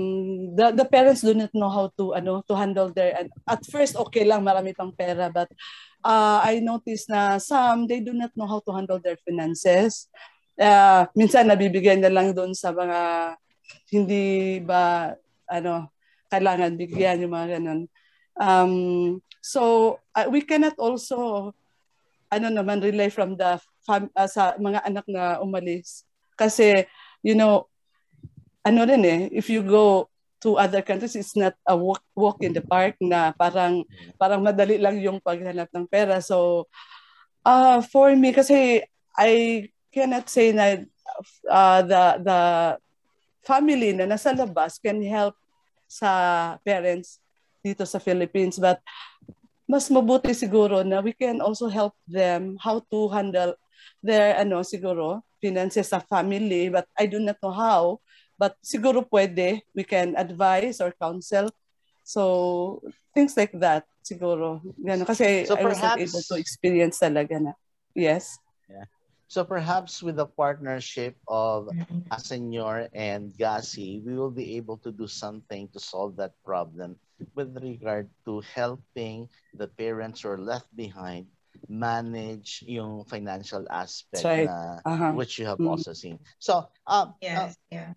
the, 0.54 0.74
the 0.74 0.86
parents 0.86 1.22
do 1.22 1.34
not 1.34 1.50
know 1.54 1.70
how 1.70 1.90
to, 1.98 2.14
ano, 2.14 2.42
to 2.46 2.54
handle 2.54 2.90
their, 2.90 3.30
at 3.46 3.60
first, 3.66 3.96
okay 3.96 4.26
lang, 4.26 4.42
marami 4.46 4.74
pang 4.74 4.94
pera. 4.94 5.30
But 5.30 5.50
uh, 6.04 6.42
I 6.42 6.58
noticed 6.62 7.10
na 7.10 7.38
some, 7.38 7.86
they 7.86 8.02
do 8.02 8.14
not 8.14 8.34
know 8.34 8.46
how 8.46 8.60
to 8.62 8.72
handle 8.74 8.98
their 8.98 9.18
finances 9.22 10.10
uh, 10.60 11.04
minsan 11.12 11.48
nabibigyan 11.48 12.00
na 12.00 12.12
lang 12.12 12.32
doon 12.32 12.56
sa 12.56 12.72
mga 12.72 13.00
hindi 13.92 14.58
ba 14.64 15.12
ano 15.46 15.92
kailangan 16.32 16.74
bigyan 16.74 17.22
yung 17.22 17.34
mga 17.34 17.60
ganun. 17.60 17.80
Um, 18.36 19.20
so 19.40 19.96
uh, 20.12 20.28
we 20.28 20.44
cannot 20.44 20.76
also 20.76 21.52
ano 22.28 22.48
naman 22.50 22.82
rely 22.82 23.08
from 23.08 23.38
the 23.38 23.56
fam- 23.86 24.12
uh, 24.12 24.28
sa 24.28 24.58
mga 24.58 24.84
anak 24.84 25.06
na 25.08 25.40
umalis. 25.40 26.04
Kasi 26.36 26.84
you 27.24 27.34
know 27.34 27.66
ano 28.66 28.82
rin 28.84 29.02
eh 29.06 29.20
if 29.30 29.46
you 29.48 29.62
go 29.62 30.10
to 30.42 30.60
other 30.60 30.84
countries 30.84 31.16
it's 31.16 31.38
not 31.38 31.56
a 31.64 31.72
walk 31.72 32.02
walk 32.12 32.42
in 32.44 32.52
the 32.52 32.60
park 32.60 32.98
na 33.00 33.32
parang 33.32 33.86
parang 34.20 34.44
madali 34.44 34.76
lang 34.76 35.00
yung 35.00 35.22
paghanap 35.22 35.70
ng 35.72 35.86
pera. 35.88 36.20
So 36.20 36.68
uh 37.46 37.80
for 37.80 38.12
me 38.12 38.36
kasi 38.36 38.84
I 39.16 39.64
cannot 39.88 40.28
say 40.28 40.52
na 40.52 40.84
uh, 41.48 41.80
the 41.80 42.04
the 42.20 42.40
family 43.46 43.96
na 43.96 44.04
nasa 44.04 44.34
labas 44.34 44.76
can 44.76 45.00
help 45.06 45.38
sa 45.86 46.58
parents 46.66 47.22
dito 47.66 47.82
sa 47.82 47.98
Philippines 47.98 48.62
but 48.62 48.78
mas 49.66 49.90
mabuti 49.90 50.30
siguro 50.30 50.86
na 50.86 51.02
we 51.02 51.10
can 51.10 51.42
also 51.42 51.66
help 51.66 51.92
them 52.06 52.54
how 52.62 52.78
to 52.86 53.10
handle 53.10 53.50
their 53.98 54.38
ano 54.38 54.62
siguro 54.62 55.26
finances 55.42 55.90
sa 55.90 55.98
family 55.98 56.70
but 56.70 56.86
I 56.94 57.10
do 57.10 57.18
not 57.18 57.42
know 57.42 57.50
how 57.50 57.98
but 58.38 58.54
siguro 58.62 59.02
pwede 59.02 59.64
we 59.74 59.82
can 59.82 60.14
advise 60.14 60.80
or 60.80 60.94
counsel. 60.94 61.50
So 62.06 62.80
things 63.16 63.34
like 63.34 63.56
that 63.58 63.88
siguro. 64.04 64.62
Ganun. 64.78 65.08
kasi 65.08 65.48
so 65.48 65.58
I 65.58 65.64
perhaps, 65.64 65.98
able 65.98 66.22
to 66.30 66.36
experience 66.38 67.02
talaga 67.02 67.40
na. 67.42 67.52
Yes? 67.96 68.38
Yeah. 68.70 68.86
So 69.26 69.42
perhaps 69.42 70.04
with 70.04 70.22
the 70.22 70.28
partnership 70.28 71.18
of 71.26 71.72
Mm-hmm. 71.74 72.14
Asenyor 72.14 72.86
and 72.94 73.34
Gasi, 73.34 74.04
we 74.06 74.14
will 74.14 74.30
be 74.30 74.54
able 74.54 74.78
to 74.86 74.94
do 74.94 75.10
something 75.10 75.66
to 75.74 75.80
solve 75.82 76.14
that 76.22 76.38
problem 76.46 76.94
with 77.34 77.56
regard 77.62 78.08
to 78.24 78.42
helping 78.54 79.28
the 79.54 79.68
parents 79.68 80.22
who 80.22 80.30
are 80.30 80.40
left 80.40 80.68
behind 80.76 81.26
manage 81.68 82.60
yung 82.68 83.04
financial 83.08 83.64
aspect 83.72 84.24
right. 84.24 84.44
na, 84.44 84.78
Uh-huh. 84.84 85.12
which 85.16 85.40
you 85.40 85.48
have 85.48 85.58
Mm. 85.58 85.72
also 85.72 85.92
seen. 85.96 86.20
So, 86.38 86.68
uh, 86.86 87.16
uh, 87.24 87.50
yeah 87.72 87.94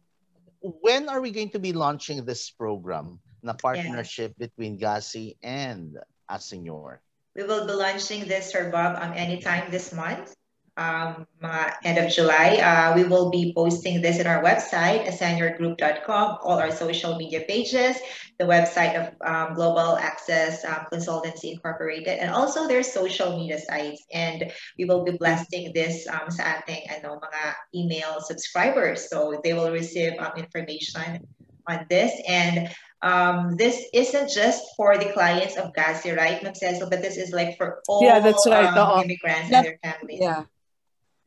when 0.62 1.08
are 1.08 1.22
we 1.22 1.32
going 1.32 1.50
to 1.52 1.60
be 1.60 1.72
launching 1.72 2.26
this 2.26 2.52
program, 2.52 3.20
na 3.40 3.56
partnership 3.56 4.36
between 4.36 4.76
Gasi 4.76 5.40
and 5.44 5.96
Asenyor? 6.28 7.00
we 7.36 7.44
will 7.48 7.64
be 7.64 7.72
launching 7.72 8.28
this 8.28 8.52
Sir 8.52 8.68
Bob 8.68 9.00
um, 9.00 9.14
anytime 9.16 9.72
this 9.72 9.94
month 9.94 10.36
um, 10.80 11.28
mga 11.44 11.62
end 11.84 11.98
of 12.00 12.08
July. 12.08 12.56
Uh, 12.64 12.96
we 12.96 13.04
will 13.04 13.30
be 13.30 13.52
posting 13.52 14.02
this 14.02 14.18
in 14.18 14.26
our 14.26 14.40
website, 14.42 15.04
ascenyorgroup.com, 15.12 16.38
all 16.42 16.58
our 16.58 16.72
social 16.72 17.20
media 17.20 17.44
pages, 17.44 18.00
the 18.40 18.46
website 18.48 18.96
of 18.96 19.12
um, 19.28 19.54
Global 19.54 20.00
Access 20.00 20.64
um, 20.64 20.88
Consultancy 20.88 21.52
Incorporated, 21.52 22.20
and 22.24 22.32
also 22.32 22.68
their 22.68 22.82
social 22.84 23.36
media 23.36 23.60
sites. 23.60 24.08
And 24.16 24.48
we 24.80 24.86
will 24.86 25.04
be 25.04 25.20
blasting 25.20 25.76
this 25.76 26.08
um, 26.08 26.32
sa 26.32 26.64
ating 26.64 26.88
ano, 26.96 27.20
mga 27.20 27.44
email 27.76 28.24
subscribers. 28.24 29.12
So 29.12 29.44
they 29.44 29.52
will 29.52 29.72
receive 29.76 30.16
um, 30.18 30.32
information 30.40 31.28
on 31.68 31.86
this. 31.92 32.16
And 32.24 32.72
um, 33.02 33.56
this 33.56 33.84
isn't 33.94 34.32
just 34.32 34.64
for 34.76 34.98
the 34.98 35.12
clients 35.12 35.56
of 35.56 35.72
Gasi, 35.76 36.16
right, 36.16 36.40
Cecil, 36.56 36.90
but 36.90 37.02
this 37.02 37.16
is 37.18 37.32
like 37.32 37.56
for 37.60 37.80
all 37.88 38.04
Yeah, 38.04 38.20
that's 38.20 38.48
right. 38.48 38.72
um, 38.72 38.80
Oo. 38.80 39.04
immigrants 39.04 39.52
That- 39.52 39.64
and 39.64 39.66
their 39.68 39.80
families. 39.84 40.20
Yeah. 40.24 40.44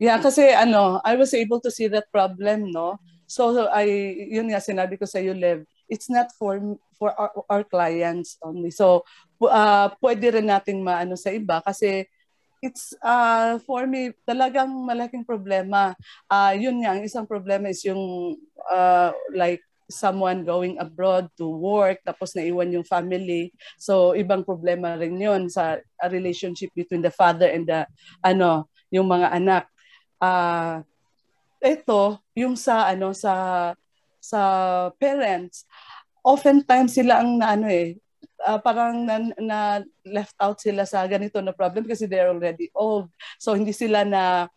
Yeah, 0.01 0.17
kasi 0.19 0.49
ano, 0.51 0.99
I 1.05 1.15
was 1.15 1.33
able 1.33 1.61
to 1.61 1.71
see 1.71 1.87
that 1.93 2.09
problem, 2.11 2.73
no? 2.73 2.97
So 3.29 3.69
I, 3.69 3.87
yun 4.29 4.49
nga 4.51 4.61
sinabi 4.61 4.99
ko 4.99 5.05
sa 5.05 5.21
you, 5.21 5.33
Lev, 5.33 5.65
it's 5.89 6.09
not 6.09 6.29
for 6.37 6.59
for 6.97 7.13
our, 7.17 7.31
our 7.49 7.63
clients 7.65 8.37
only. 8.41 8.69
So 8.69 9.05
uh, 9.41 9.89
pwede 10.01 10.37
rin 10.37 10.49
nating 10.49 10.81
maano 10.85 11.17
sa 11.17 11.33
iba 11.33 11.59
kasi 11.61 12.05
it's 12.63 12.95
uh, 13.03 13.59
for 13.67 13.83
me 13.89 14.15
talagang 14.23 14.71
malaking 14.71 15.27
problema. 15.27 15.97
Uh, 16.31 16.55
yun 16.55 16.79
nga, 16.79 16.95
ang 16.95 17.03
isang 17.03 17.27
problema 17.27 17.67
is 17.67 17.83
yung 17.83 18.35
uh, 18.71 19.11
like 19.35 19.59
someone 19.91 20.47
going 20.47 20.79
abroad 20.79 21.27
to 21.35 21.45
work 21.45 21.99
tapos 22.07 22.33
naiwan 22.33 22.71
yung 22.71 22.87
family. 22.87 23.51
So 23.75 24.15
ibang 24.15 24.47
problema 24.47 24.95
rin 24.95 25.19
yun 25.19 25.51
sa 25.51 25.77
relationship 26.07 26.71
between 26.71 27.03
the 27.03 27.11
father 27.11 27.51
and 27.51 27.67
the 27.67 27.83
ano, 28.23 28.71
yung 28.93 29.11
mga 29.11 29.33
anak. 29.35 29.67
Uh, 30.21 30.83
ito, 31.63 32.19
yung 32.35 32.59
sa 32.59 32.91
ano 32.91 33.15
sa 33.15 33.33
sa 34.19 34.39
parents, 34.99 35.67
oftentimes 36.23 36.95
sila 36.95 37.19
ang 37.19 37.39
na, 37.39 37.55
ano 37.55 37.67
eh, 37.67 37.99
uh, 38.47 38.59
parang 38.59 39.03
na, 39.03 39.19
na 39.39 39.59
left 40.03 40.35
out 40.39 40.59
sila 40.59 40.83
sa 40.83 41.03
ganito 41.07 41.39
na 41.39 41.55
problem 41.55 41.87
kasi 41.87 42.07
they're 42.07 42.31
already 42.31 42.71
old. 42.75 43.11
So 43.39 43.55
hindi 43.55 43.71
sila 43.75 44.03
na 44.03 44.47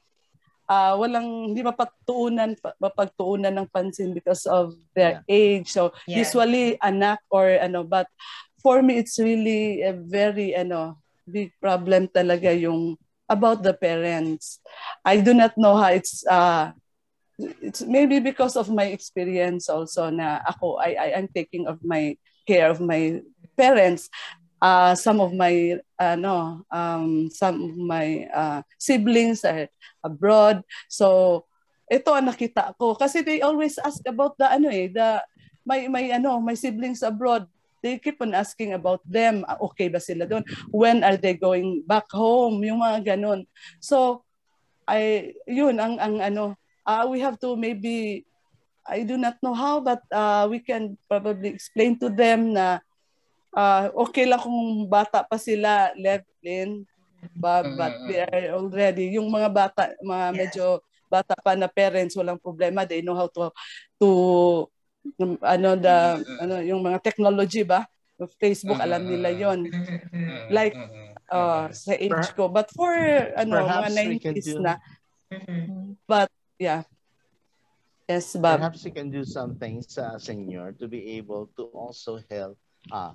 uh, 0.71 0.95
walang 0.99 1.55
hindi 1.55 1.63
mapagtuunan 1.63 2.59
mapagtuunan 2.79 3.55
ng 3.55 3.71
pansin 3.71 4.15
because 4.15 4.47
of 4.47 4.75
their 4.95 5.23
yeah. 5.27 5.31
age. 5.31 5.71
So 5.71 5.95
yeah. 6.07 6.23
usually 6.23 6.79
anak 6.83 7.23
or 7.31 7.47
ano 7.59 7.87
but 7.87 8.11
for 8.63 8.83
me 8.83 8.99
it's 8.99 9.19
really 9.19 9.83
a 9.83 9.95
very 9.95 10.55
ano 10.55 10.99
big 11.27 11.55
problem 11.59 12.07
talaga 12.11 12.55
yung 12.55 12.99
about 13.29 13.62
the 13.62 13.74
parents. 13.74 14.61
I 15.05 15.20
do 15.20 15.35
not 15.35 15.59
know 15.59 15.77
how 15.77 15.91
it's 15.91 16.27
uh 16.27 16.72
it's 17.39 17.83
maybe 17.83 18.18
because 18.20 18.57
of 18.57 18.70
my 18.70 18.89
experience 18.89 19.68
also 19.68 20.09
na 20.09 20.41
ako 20.47 20.81
I 20.81 20.97
I 20.97 21.09
am 21.20 21.29
taking 21.29 21.68
of 21.68 21.83
my 21.85 22.16
care 22.49 22.70
of 22.70 22.81
my 22.81 23.20
parents. 23.59 24.09
Uh, 24.57 24.97
some 24.97 25.20
of 25.20 25.37
my 25.37 25.77
uh, 26.01 26.16
no 26.16 26.64
um, 26.72 27.29
some 27.29 27.61
of 27.61 27.74
my 27.77 28.24
uh, 28.33 28.61
siblings 28.81 29.45
are 29.45 29.68
abroad. 30.01 30.64
So 30.89 31.45
ito 31.93 32.09
ang 32.16 32.33
nakita 32.33 32.72
ko. 32.81 32.97
Kasi 32.97 33.20
they 33.20 33.45
always 33.45 33.77
ask 33.77 34.01
about 34.09 34.41
the 34.41 34.49
ano 34.49 34.72
eh 34.72 34.89
the 34.89 35.20
my 35.66 35.91
my 35.93 36.09
ano 36.09 36.41
my 36.41 36.57
siblings 36.57 37.05
abroad 37.05 37.45
they 37.85 38.01
keep 38.01 38.20
on 38.20 38.33
asking 38.33 38.72
about 38.72 39.01
them 39.05 39.45
okay 39.61 39.89
ba 39.89 40.01
sila 40.01 40.24
doon? 40.24 40.45
When 40.72 41.05
are 41.05 41.16
they 41.16 41.37
going 41.37 41.85
back 41.85 42.09
home? 42.12 42.61
Yung 42.64 42.81
mga 42.81 43.16
ganun. 43.16 43.45
So 43.81 44.27
I 44.87 45.35
yun 45.51 45.83
ang 45.83 45.99
ang 45.99 46.22
ano 46.22 46.55
uh, 46.87 47.05
we 47.11 47.18
have 47.18 47.37
to 47.43 47.59
maybe 47.59 48.22
I 48.87 49.03
do 49.03 49.18
not 49.18 49.43
know 49.43 49.53
how 49.53 49.83
but 49.83 50.01
uh, 50.14 50.47
we 50.47 50.62
can 50.62 50.95
probably 51.11 51.51
explain 51.51 51.99
to 51.99 52.07
them 52.07 52.55
na 52.55 52.79
uh, 53.51 53.91
okay 54.07 54.24
lang 54.31 54.39
kung 54.39 54.87
bata 54.87 55.27
pa 55.27 55.37
sila 55.37 55.91
left 55.99 56.31
in 56.47 56.87
but, 57.35 57.66
but 57.74 57.93
they 58.07 58.22
are 58.22 58.55
already 58.55 59.18
yung 59.18 59.27
mga 59.27 59.51
bata 59.51 59.83
mga 59.99 60.27
medyo 60.31 60.66
bata 61.11 61.35
pa 61.43 61.59
na 61.59 61.66
parents 61.66 62.14
walang 62.14 62.39
problema 62.39 62.87
they 62.87 63.03
know 63.03 63.18
how 63.18 63.27
to 63.27 63.51
to 63.99 64.09
ano 65.43 65.69
the 65.77 65.97
ano 66.41 66.55
yung 66.63 66.83
mga 66.83 67.03
technology 67.03 67.63
ba? 67.63 67.85
Facebook 68.41 68.81
alam 68.81 69.05
nila 69.05 69.29
yon 69.29 69.69
like 70.49 70.75
uh, 71.29 71.69
sa 71.69 71.93
age 71.93 72.33
ko. 72.33 72.49
But 72.49 72.73
for 72.73 72.91
ano 73.37 73.67
mga 73.67 73.93
90s 73.93 74.57
na. 74.59 74.81
But 76.09 76.31
Yeah. 76.59 76.85
Yes, 78.09 78.33
Bob. 78.37 78.61
Perhaps 78.61 78.85
you 78.85 78.93
can 78.93 79.11
do 79.11 79.25
something 79.25 79.83
sa 79.83 80.17
senior 80.17 80.73
to 80.81 80.89
be 80.89 81.21
able 81.21 81.51
to 81.59 81.69
also 81.75 82.23
help 82.31 82.57
uh, 82.89 83.13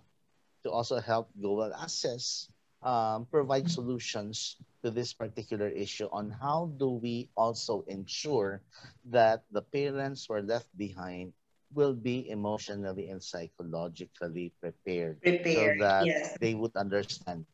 to 0.62 0.70
also 0.70 1.00
help 1.00 1.32
global 1.40 1.74
access 1.74 2.52
um, 2.84 3.26
provide 3.32 3.72
solutions 3.72 4.62
to 4.84 4.92
this 4.92 5.14
particular 5.14 5.70
issue 5.70 6.06
on 6.12 6.30
how 6.30 6.70
do 6.78 7.00
we 7.02 7.30
also 7.34 7.82
ensure 7.88 8.62
that 9.10 9.42
the 9.50 9.64
parents 9.74 10.28
who 10.28 10.38
are 10.38 10.46
left 10.46 10.70
behind 10.78 11.34
will 11.74 11.94
be 11.94 12.30
emotionally 12.30 13.10
and 13.10 13.22
psychologically 13.22 14.52
prepared, 14.60 15.22
prepared 15.22 15.80
so 15.80 15.86
that 15.86 16.06
yes. 16.06 16.38
they 16.40 16.54
would 16.54 16.76
understand 16.76 17.46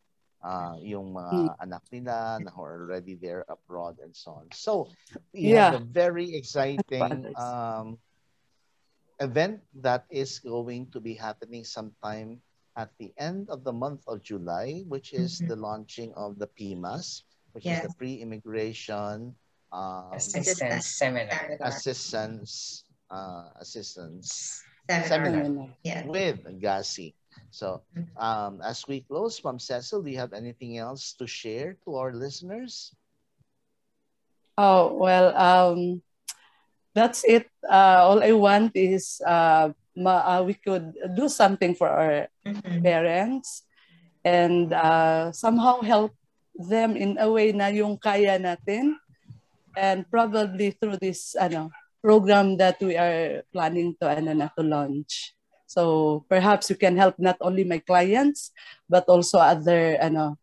uh, 0.44 0.76
yung 0.82 1.14
mga 1.14 1.34
hmm. 1.34 1.64
anak 1.64 1.84
nila 1.92 2.40
na 2.42 2.50
who 2.52 2.62
are 2.62 2.86
already 2.86 3.16
there 3.16 3.46
abroad 3.50 3.98
and 4.02 4.14
so 4.16 4.42
on. 4.42 4.48
So 4.54 4.90
we 5.34 5.54
yeah. 5.54 5.72
have 5.72 5.82
a 5.82 5.86
very 5.86 6.36
exciting 6.36 7.34
um, 7.36 7.98
event 9.20 9.62
that 9.82 10.06
is 10.10 10.40
going 10.40 10.88
to 10.94 11.00
be 11.00 11.14
happening 11.14 11.66
sometime 11.66 12.42
at 12.78 12.94
the 13.02 13.10
end 13.18 13.50
of 13.50 13.66
the 13.66 13.74
month 13.74 14.06
of 14.06 14.22
July, 14.22 14.86
which 14.88 15.14
is 15.14 15.42
mm-hmm. 15.42 15.50
the 15.50 15.58
launching 15.58 16.14
of 16.14 16.38
the 16.38 16.46
PIMAS, 16.46 17.26
which 17.54 17.66
yes. 17.66 17.82
is 17.82 17.90
the 17.90 17.94
pre-immigration 17.98 19.34
um, 19.74 20.14
assistance 20.14 20.86
seminar. 20.86 21.58
Assistance 21.60 22.87
uh, 23.10 23.50
assistance 23.60 24.64
seminar, 24.90 25.08
seminar 25.08 25.70
yeah. 25.84 26.06
with 26.06 26.44
GASI. 26.62 27.14
So 27.52 27.82
um, 28.18 28.62
as 28.64 28.88
we 28.88 29.02
close, 29.02 29.44
Mom 29.44 29.60
Cecil, 29.60 30.02
do 30.04 30.10
you 30.10 30.18
have 30.18 30.34
anything 30.34 30.78
else 30.78 31.14
to 31.20 31.28
share 31.28 31.78
to 31.86 31.96
our 31.96 32.14
listeners? 32.14 32.94
Oh, 34.58 34.94
well, 34.98 35.38
um, 35.38 36.02
that's 36.96 37.24
it. 37.24 37.46
Uh, 37.62 38.02
all 38.02 38.24
I 38.24 38.32
want 38.34 38.74
is 38.74 39.22
uh, 39.22 39.70
ma- 39.96 40.26
uh, 40.26 40.44
we 40.44 40.56
could 40.56 40.98
do 41.16 41.30
something 41.30 41.76
for 41.76 41.90
our 41.90 42.28
mm-hmm. 42.46 42.82
parents 42.82 43.64
and 44.26 44.74
uh, 44.74 45.32
somehow 45.32 45.82
help 45.82 46.12
them 46.58 46.98
in 46.98 47.18
a 47.22 47.30
way 47.30 47.54
na 47.54 47.70
yung 47.70 48.02
kaya 48.02 48.42
natin 48.42 48.98
and 49.78 50.10
probably 50.10 50.74
through 50.74 50.98
this 50.98 51.38
ano 51.38 51.70
program 52.08 52.56
that 52.56 52.80
we 52.80 52.96
are 52.96 53.44
planning 53.52 53.92
to 54.00 54.08
ano 54.08 54.32
na 54.32 54.48
to 54.56 54.64
launch. 54.64 55.36
So 55.68 56.24
perhaps 56.32 56.72
you 56.72 56.80
can 56.80 56.96
help 56.96 57.20
not 57.20 57.36
only 57.44 57.68
my 57.68 57.84
clients, 57.84 58.56
but 58.88 59.04
also 59.12 59.44
other, 59.44 60.00
ano, 60.00 60.40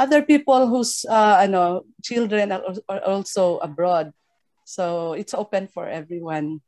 other 0.00 0.24
people 0.24 0.64
whose, 0.72 1.04
uh, 1.04 1.44
ano, 1.44 1.84
children 2.00 2.48
are, 2.48 2.64
are 2.88 3.04
also 3.04 3.60
abroad. 3.60 4.16
So 4.64 5.12
it's 5.12 5.36
open 5.36 5.68
for 5.68 5.84
everyone. 5.84 6.64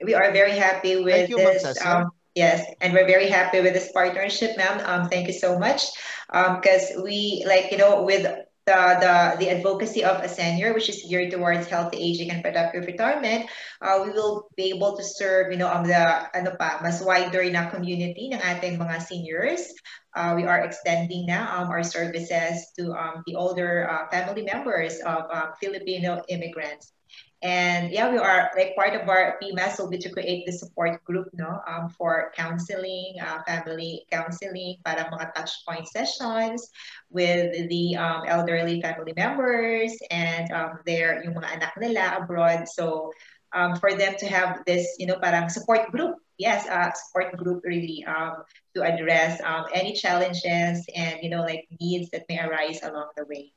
We 0.00 0.16
are 0.16 0.32
very 0.32 0.56
happy 0.56 1.04
with 1.04 1.28
you, 1.28 1.36
this. 1.36 1.76
Um, 1.84 2.08
yes, 2.32 2.64
and 2.80 2.96
we're 2.96 3.04
very 3.04 3.28
happy 3.28 3.60
with 3.60 3.76
this 3.76 3.92
partnership, 3.92 4.56
ma'am. 4.56 4.80
Um, 4.80 5.12
thank 5.12 5.28
you 5.28 5.36
so 5.36 5.60
much. 5.60 5.84
Because 6.32 6.96
um, 6.96 7.04
we, 7.04 7.44
like, 7.44 7.68
you 7.68 7.76
know, 7.76 8.00
with 8.00 8.24
the, 8.70 8.82
the, 9.02 9.14
the 9.42 9.50
advocacy 9.50 10.04
of 10.04 10.22
a 10.22 10.28
senior, 10.28 10.72
which 10.72 10.88
is 10.88 11.02
geared 11.02 11.30
towards 11.30 11.66
healthy 11.66 11.98
aging 11.98 12.30
and 12.30 12.42
productive 12.42 12.86
retirement, 12.86 13.50
uh, 13.82 13.98
we 14.04 14.10
will 14.10 14.46
be 14.56 14.70
able 14.70 14.96
to 14.96 15.02
serve, 15.02 15.50
you 15.50 15.58
know, 15.58 15.66
um, 15.66 15.82
the 15.82 15.98
ano 16.36 16.54
pa, 16.54 16.78
mas 16.82 17.02
wider 17.02 17.42
na 17.50 17.66
community 17.70 18.30
ng 18.30 18.38
ating 18.38 18.78
mga 18.78 19.02
seniors. 19.02 19.74
Uh, 20.14 20.34
we 20.38 20.46
are 20.46 20.62
extending 20.62 21.26
now 21.26 21.50
um, 21.58 21.70
our 21.70 21.82
services 21.82 22.70
to 22.78 22.94
um, 22.94 23.22
the 23.26 23.34
older 23.34 23.90
uh, 23.90 24.06
family 24.10 24.42
members 24.46 25.02
of 25.02 25.26
uh, 25.34 25.50
Filipino 25.58 26.22
immigrants. 26.30 26.94
And 27.42 27.90
yeah, 27.90 28.10
we 28.12 28.18
are 28.18 28.50
like 28.54 28.76
part 28.76 28.92
of 28.92 29.08
our 29.08 29.40
PMS 29.40 29.78
will 29.78 29.88
be 29.88 29.96
to 29.98 30.10
create 30.10 30.44
the 30.44 30.52
support 30.52 31.02
group 31.04 31.28
no 31.32 31.60
um, 31.66 31.88
for 31.88 32.32
counseling, 32.36 33.16
uh, 33.16 33.40
family 33.48 34.04
counseling, 34.12 34.76
para 34.84 35.08
mga 35.08 35.32
touch 35.32 35.64
point 35.64 35.88
sessions 35.88 36.68
with 37.08 37.56
the 37.70 37.96
um, 37.96 38.28
elderly 38.28 38.82
family 38.82 39.14
members 39.16 39.96
and 40.10 40.52
um, 40.52 40.84
their 40.84 41.24
yung 41.24 41.32
mga 41.32 41.48
anak 41.56 41.72
nila 41.80 42.20
abroad. 42.20 42.68
So 42.68 43.08
um, 43.56 43.76
for 43.76 43.96
them 43.96 44.20
to 44.20 44.26
have 44.28 44.60
this, 44.66 44.84
you 44.98 45.06
know, 45.06 45.16
parang 45.16 45.48
support 45.48 45.90
group. 45.90 46.20
Yes, 46.36 46.68
uh, 46.68 46.92
support 46.92 47.36
group 47.36 47.64
really 47.64 48.04
um, 48.04 48.44
to 48.76 48.84
address 48.84 49.40
um, 49.44 49.64
any 49.72 49.92
challenges 49.92 50.84
and 50.96 51.20
you 51.20 51.28
know 51.28 51.40
like 51.40 51.68
needs 51.80 52.08
that 52.16 52.24
may 52.28 52.40
arise 52.40 52.80
along 52.82 53.12
the 53.16 53.24
way. 53.24 53.52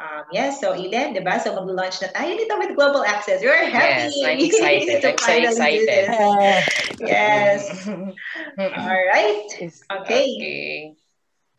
Um, 0.00 0.24
yes, 0.32 0.64
so 0.64 0.72
Eden, 0.72 1.12
di 1.12 1.20
ba? 1.20 1.36
So 1.36 1.52
mag-launch 1.52 2.00
na 2.00 2.08
tayo 2.16 2.32
nito 2.32 2.56
with 2.56 2.72
Global 2.72 3.04
Access. 3.04 3.44
You're 3.44 3.68
happy. 3.68 4.08
Yes, 4.08 4.24
I'm 4.24 4.40
excited. 4.48 5.04
I'm 5.04 5.20
so 5.20 5.36
excited. 5.44 6.04
yes. 7.04 7.62
All 8.80 9.02
right. 9.12 9.44
Okay. 9.60 9.68
okay. 9.92 10.96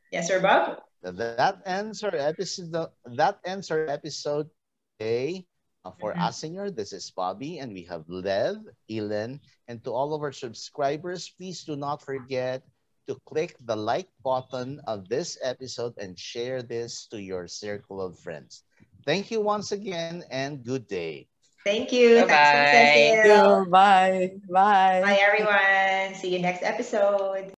Yes, 0.10 0.26
sir, 0.26 0.42
Bob? 0.42 0.82
That 1.06 1.62
ends 1.70 2.02
our 2.02 2.18
episode. 2.18 2.90
That 3.06 3.38
ends 3.46 3.70
our 3.70 3.86
episode 3.86 4.50
today. 4.98 5.46
Uh, 5.82 5.94
for 5.98 6.14
mm 6.14 6.22
-hmm. 6.22 6.30
Asinger, 6.30 6.68
this 6.70 6.94
is 6.94 7.10
Bobby, 7.10 7.58
and 7.58 7.74
we 7.74 7.82
have 7.90 8.06
Lev, 8.06 8.62
Elen, 8.86 9.42
and 9.66 9.82
to 9.82 9.90
all 9.90 10.14
of 10.14 10.22
our 10.22 10.34
subscribers, 10.34 11.34
please 11.34 11.66
do 11.66 11.74
not 11.74 12.06
forget 12.06 12.62
to 13.08 13.18
click 13.26 13.56
the 13.66 13.76
like 13.76 14.08
button 14.24 14.82
of 14.88 15.08
this 15.10 15.38
episode 15.44 15.94
and 15.98 16.18
share 16.18 16.62
this 16.62 17.08
to 17.12 17.22
your 17.22 17.48
circle 17.48 18.02
of 18.02 18.18
friends. 18.20 18.64
Thank 19.06 19.32
you 19.32 19.42
once 19.42 19.72
again 19.72 20.24
and 20.30 20.64
good 20.64 20.88
day. 20.88 21.28
Thank 21.64 21.92
you. 21.92 22.22
Bye-bye. 22.22 22.28
Thanks, 22.28 22.72
Thank 22.72 23.26
you. 23.26 23.72
Bye. 23.72 24.32
Bye. 24.50 25.02
Bye, 25.06 25.20
everyone. 25.22 26.16
See 26.16 26.34
you 26.34 26.40
next 26.40 26.64
episode. 26.64 27.54